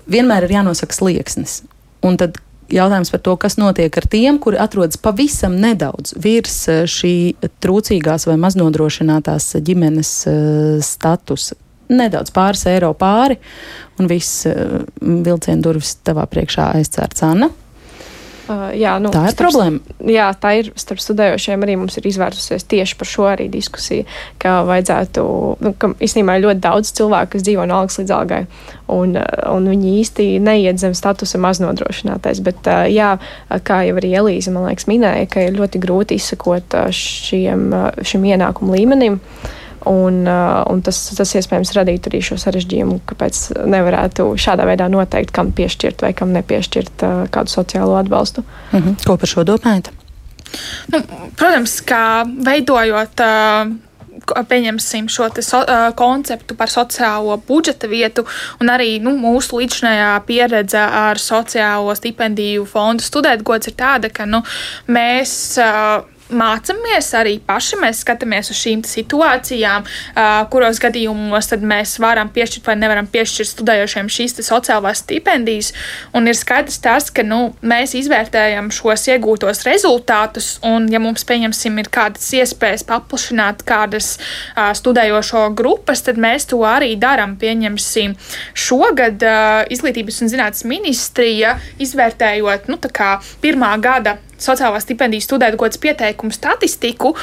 [0.08, 1.64] Vienmēr ir jānosaka slieksnis.
[2.02, 2.38] Un tad
[2.74, 7.14] jautājums par to, kas notiek ar tiem, kuri atrodas pavisam nedaudz virs eh, šī
[7.64, 10.36] trūcīgās vai maznodrošinātās ģimenes eh,
[10.86, 11.58] statusa.
[11.88, 13.38] Nedaudz pāris eiro pāri,
[14.00, 17.52] un viss eh, vilciena durvis tavā priekšā aizcērts Anna.
[18.48, 19.96] Uh, jā, nu, tā ir starp, problēma.
[20.08, 21.66] Jā, tā ir starp studējošiem.
[21.66, 24.06] Arī mums ir izvērsusies tieši par šo arī diskusiju,
[24.42, 25.26] ka vajadzētu,
[25.66, 28.42] nu, ka īstenībā ir ļoti daudz cilvēku, kas dzīvo no algas līdz algai,
[28.94, 32.42] un, un viņi īsti neiet zem statusa maznodrošinātais.
[32.46, 33.14] Bet, uh, jā,
[33.68, 37.70] kā jau arī Elīze, man liekas, minēja, ka ir ļoti grūti izsakot uh, šiem,
[38.08, 39.20] šim ienākumu līmenim.
[39.20, 39.56] Uh,
[39.88, 45.32] Un, uh, un tas, tas iespējams radītu arī šo sarežģījumu, kāpēc nevarētu šādā veidā noteikt,
[45.36, 48.44] kam piešķirt vai kam nepiešķirt uh, kādu sociālo atbalstu.
[48.72, 49.08] Mm -hmm.
[49.08, 49.92] Ko par šo domājat?
[50.92, 51.02] Nu,
[51.36, 53.72] protams, kā veidojot uh,
[54.50, 58.26] pieņemsim šo so, uh, konceptu par sociālo budžeta vietu,
[58.62, 64.44] un arī nu, mūsu līdzinājā pieredze ar sociālo stipendiju fondu studētgods ir tāda, ka nu,
[64.88, 65.58] mēs.
[65.62, 67.80] Uh, mācāmies arī paši.
[67.82, 69.86] Mēs skatāmies uz šīm situācijām,
[70.52, 75.74] kuros gadījumos mēs varam piešķirt vai nevaram piešķirt studējošiem šīs sociālās stipendijas.
[76.18, 81.80] Un ir skaidrs tas, ka nu, mēs izvērtējam šos iegūtos rezultātus, un, ja mums, pieņemsim,
[81.82, 84.16] ir kādas iespējas paplašināt kādas
[84.56, 87.38] studējošo grupas, tad mēs to arī darām.
[87.38, 88.16] Pieņemsim,
[88.58, 89.24] šogad
[89.74, 92.80] Izglītības un zinātnes ministrija izvērtējot nu,
[93.42, 97.14] pirmā gada sociālā stipendija studētu gods pieteikumu statistiku,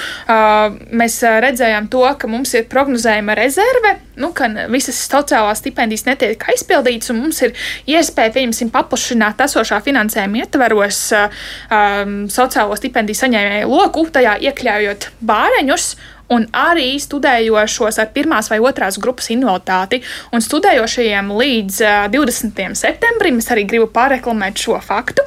[0.91, 7.13] mēs redzējām to, ka mums ir prognozējama rezerve, nu, ka visas sociālās stipendijas netiek aizpildītas,
[7.15, 7.55] un mums ir
[7.91, 15.95] iespēja, pieņemsim, paplašināt esošā finansējuma ietveros um, sociālo stipendiju saņēmēju loku, tajā iekļaujot bāreņus
[16.35, 20.03] un arī studējošos ar pirmās vai otrās grupas invaliditāti.
[20.35, 22.77] Un studējošajiem līdz uh, 20.
[22.79, 25.25] septembrim, es arī gribu pārreklamēt šo faktu,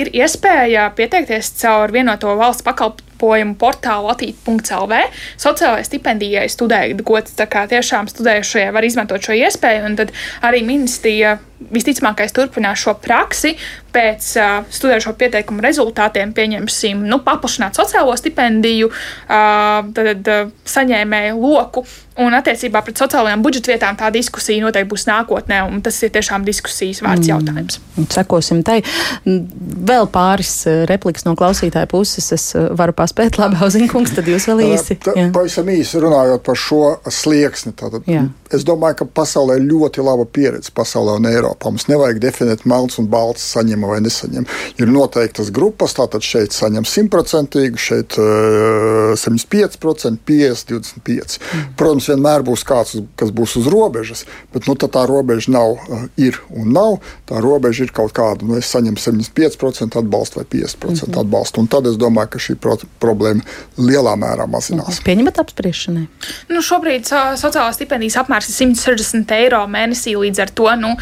[0.00, 5.00] ir iespēja pieteikties caur vienoto valsts pakalpojumu portālu atīt.lv.
[5.40, 10.62] Sociālajai stipendijai studēja gods, tā kā tiešām studējušie var izmantot šo iespēju, un tad arī
[10.66, 11.38] ministrija
[11.72, 13.54] visticamākais turpinās šo praksi
[13.94, 21.84] pēc uh, studējošo pieteikumu rezultātiem, pieņemsim, nu, paplašināt sociālo stipendiju, uh, tad uh, saņēmēju loku.
[22.14, 27.00] Un attiecībā pret sociālajām budžetvietām tā diskusija noteikti būs nākotnē, un tas ir tiešām diskusijas
[27.02, 27.30] vērts mm.
[27.32, 27.80] jautājums.
[28.14, 28.76] Sekosim tai.
[29.24, 30.52] Vēl pāris
[30.86, 32.30] repliks no klausītāja puses.
[32.36, 34.98] Es varu paspēt, labi, Auzinkungs, tad jūs vēl īsi.
[35.34, 37.74] Pavisam īsi runājot par šo slieksni.
[37.82, 38.06] Tātad,
[38.54, 41.74] es domāju, ka pasaulē ir ļoti laba pieredze pasaulē un Eiropā.
[41.74, 44.46] Mums nevajag definēt melns un balts saņem vai nesaņem.
[44.78, 51.42] Ir noteiktas grupas, tātad šeit saņem simtprocentīgi, šeit uh, 75%, 50, 25.
[51.42, 51.68] Mm.
[51.80, 54.24] Protams, vienmēr būs kāds, kas būs uz robežas,
[54.54, 56.98] bet nu, tā robeža nav, uh, ir un nav.
[57.28, 61.20] Tā robeža ir kaut kāda, nu, es saņemu 75% atbalstu vai 50% mm -hmm.
[61.20, 61.60] atbalstu.
[61.60, 63.40] Un tad es domāju, ka šī pro problēma
[63.78, 65.00] lielā mērā mazinās.
[65.04, 66.06] Pieņemat apspriešanai?
[66.48, 70.16] Nu, šobrīd so, sociālā stipendijas apmērs ir 160 eiro mēnesī.
[70.16, 70.94] Līdz ar to nu,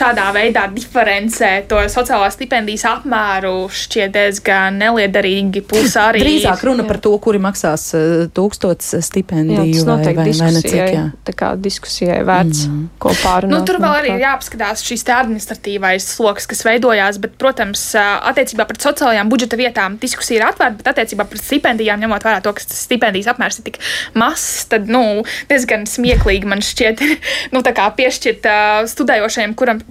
[0.00, 5.62] šādā veidā diferencēt to sociālās stipendijas apmēru šķiet diezgan neliederīgi.
[5.68, 6.88] Plus arī drīzāk runa jā.
[6.88, 7.90] par to, kuri maksās
[8.36, 9.84] tūkstots stipendiju.
[9.84, 12.86] Jā, noteikti vai, vai diskusijai, vai tā kā diskusijai vērts mm.
[13.02, 13.54] ko pārunāt.
[13.54, 18.84] Nu, tur vēl arī ir jāapskatās šīs administratīvais sloks, kas veidojās, bet, protams, attiecībā pret
[18.84, 23.30] sociālajām budžeta vietām diskusija ir atvērta, bet attiecībā pret stipendijām, ņemot vērā to, ka stipendijas
[23.32, 23.80] apmērs ir tik
[24.18, 27.04] mazs, tad, nu, diezgan smieklīgi man šķiet,
[27.54, 29.84] nu, tā kā piešķirt uh, studējošajiem, kuram,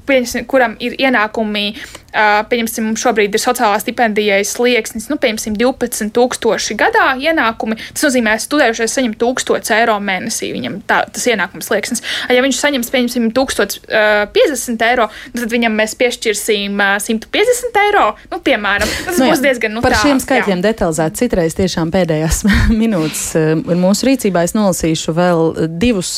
[0.50, 1.70] kuram ir ienākumi
[2.50, 7.78] pieņemsim, šobrīd ir sociālā stipendijai slieksnis, nu, pieņemsim, 12,000 gadā ienākumi.
[7.94, 10.52] Tas nozīmē, ka studējušais saņem 1000 eiro mēnesī.
[10.56, 12.04] Viņam tā, tas ienākums slieksnis.
[12.34, 18.08] Ja viņš saņems, pieņemsim, 1050 eiro, nu, tad viņam mēs piešķirsim 150 eiro.
[18.32, 20.68] Nu, piemēram, tas nu, būs diezgan nu, par tā, šiem skaitļiem jā.
[20.72, 21.24] detalizēti.
[21.24, 22.44] Citreiz tiešām pēdējās
[22.82, 24.46] minūtes ir mūsu rīcībā.
[24.48, 25.50] Es nolasīšu vēl
[25.80, 26.18] divus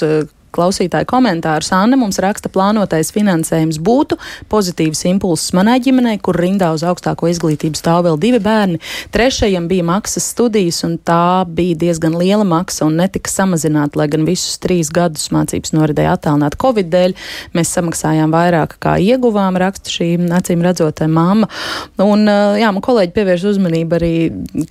[0.55, 1.71] klausītāju komentārus.
[1.75, 4.17] Anna mums raksta, plānotais finansējums būtu
[4.51, 8.79] pozitīvs impulss manai ģimenei, kur rindā uz augstāko izglītību stāv vēl divi bērni.
[9.15, 14.25] Trešajam bija maksas studijas, un tā bija diezgan liela maksa un netika samazināta, lai gan
[14.27, 17.15] visus trīs gadus mācības noridēja attālināt Covid dēļ.
[17.57, 21.49] Mēs samaksājām vairāk kā ieguvām, raksta šī acīm redzotā mamma.
[22.01, 22.25] Un,
[22.59, 24.13] jā, man kolēģi pievērš uzmanību arī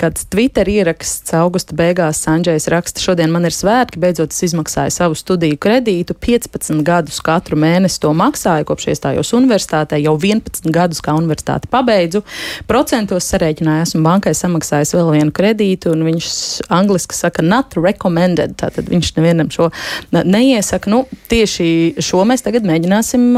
[0.00, 2.22] kāds Twitter ieraksts augusta beigās.
[2.24, 7.58] Sanģējs raksta, šodien man ir svētki, beidzot es izmaksāju savu studiju kredītu, 15 gadus katru
[7.60, 12.22] mēnesi to maksāju, kopš iestājos universitātē, jau 11 gadus kā universitāti pabeidzu.
[12.70, 16.30] Procentos sarēķināju, esmu bankai samaksājis vēl vienu kredītu, un viņš
[16.72, 18.56] angliski saka, not recommended.
[18.60, 19.68] Tātad viņš nevienam šo
[20.14, 20.90] neiesaka.
[20.92, 21.68] Nu, tieši
[22.04, 23.28] šo mēs tagad mēģināsim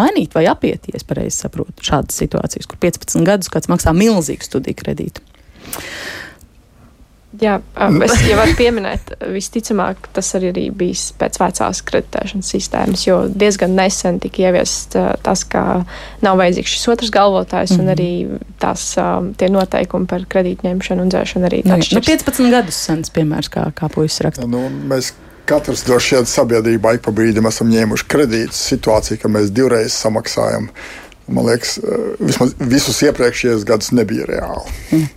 [0.00, 4.48] mainīt vai apiet, ja es pareizi saprotu, šādas situācijas, kur 15 gadus kāds maksā milzīgu
[4.48, 5.28] studiju kredītu.
[7.38, 7.60] Jā,
[8.06, 13.76] es jau varu pieminēt, visticamāk, tas arī ir bijis pēc vecās kreditēšanas sistēmas, jo diezgan
[13.78, 15.84] nesen tika ieviests tas, ka
[16.24, 17.82] nav vajadzīgs šis otrs galvotājs, mm -hmm.
[17.82, 18.10] un arī
[18.58, 18.86] tās
[19.38, 23.88] tie noteikumi par kredītņemšanu un dzēšanu arī nu, nu, 15 gadus sens piemērs, kā, kā
[23.88, 24.46] puisis raksta.
[24.46, 25.12] Nu, mēs
[25.44, 30.68] katrs droši vien sabiedrībā ik pa brīdim esam ņēmuši kredītus situāciju, ka mēs divreiz samaksājam
[31.28, 35.08] man liekas, eh, vismaz visus iepriekšējos gadus nebija reāli.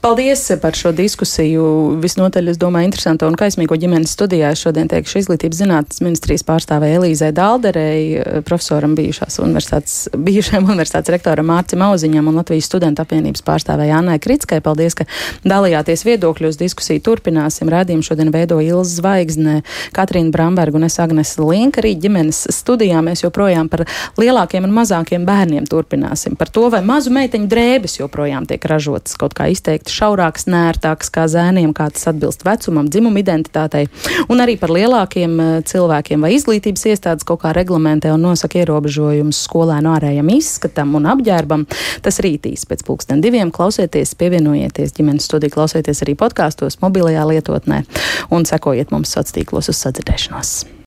[0.00, 1.64] Paldies par šo diskusiju.
[2.02, 4.50] Visnotaļ, es domāju, interesantu un kaismīgo ģimenes studijā.
[4.58, 11.48] Šodien teikšu izglītības zinātnes ministrijas pārstāvē Elīzē Dalderei, eh, profesoram bijušās universitātes, bijušajam universitātes rektoram
[11.48, 14.60] Mārcim Auziņam un Latvijas studentu apvienības pārstāvē Annai Kritskai.
[14.60, 15.06] Paldies, ka
[15.44, 16.60] dalījāties viedokļos.
[16.60, 17.70] Diskusiju turpināsim.
[17.72, 19.62] Rādījumu šodien veido Ilza Zvaigzne,
[19.92, 21.80] Katrīna Bramberga un es Agnes Linka.
[21.80, 23.86] Arī ģimenes studijā mēs joprojām par
[24.20, 26.36] lielākiem un mazākiem bērniem bērniem turpināsim.
[26.38, 31.26] Par to, vai mazu meiteņu drēbes joprojām tiek ražotas kaut kā izteikti šaurākas, nērtākas kā
[31.30, 33.88] zēniem, kā tas atbilst vecumam, dzimuma identitātei,
[34.30, 39.42] un arī par lielākiem eh, cilvēkiem vai izglītības iestādes kaut kā reglamentē un nosaka ierobežojumus
[39.48, 41.66] skolēnu ārējam izskatam un apģērbam.
[42.02, 47.82] Tas rītīs pēc pulksten diviem klausieties, pievienojieties ģimenes studiju, klausieties arī podkāstos, mobilajā lietotnē
[48.30, 50.80] un sekojiet mums sociālos tīklos uz sadzirdēšanos.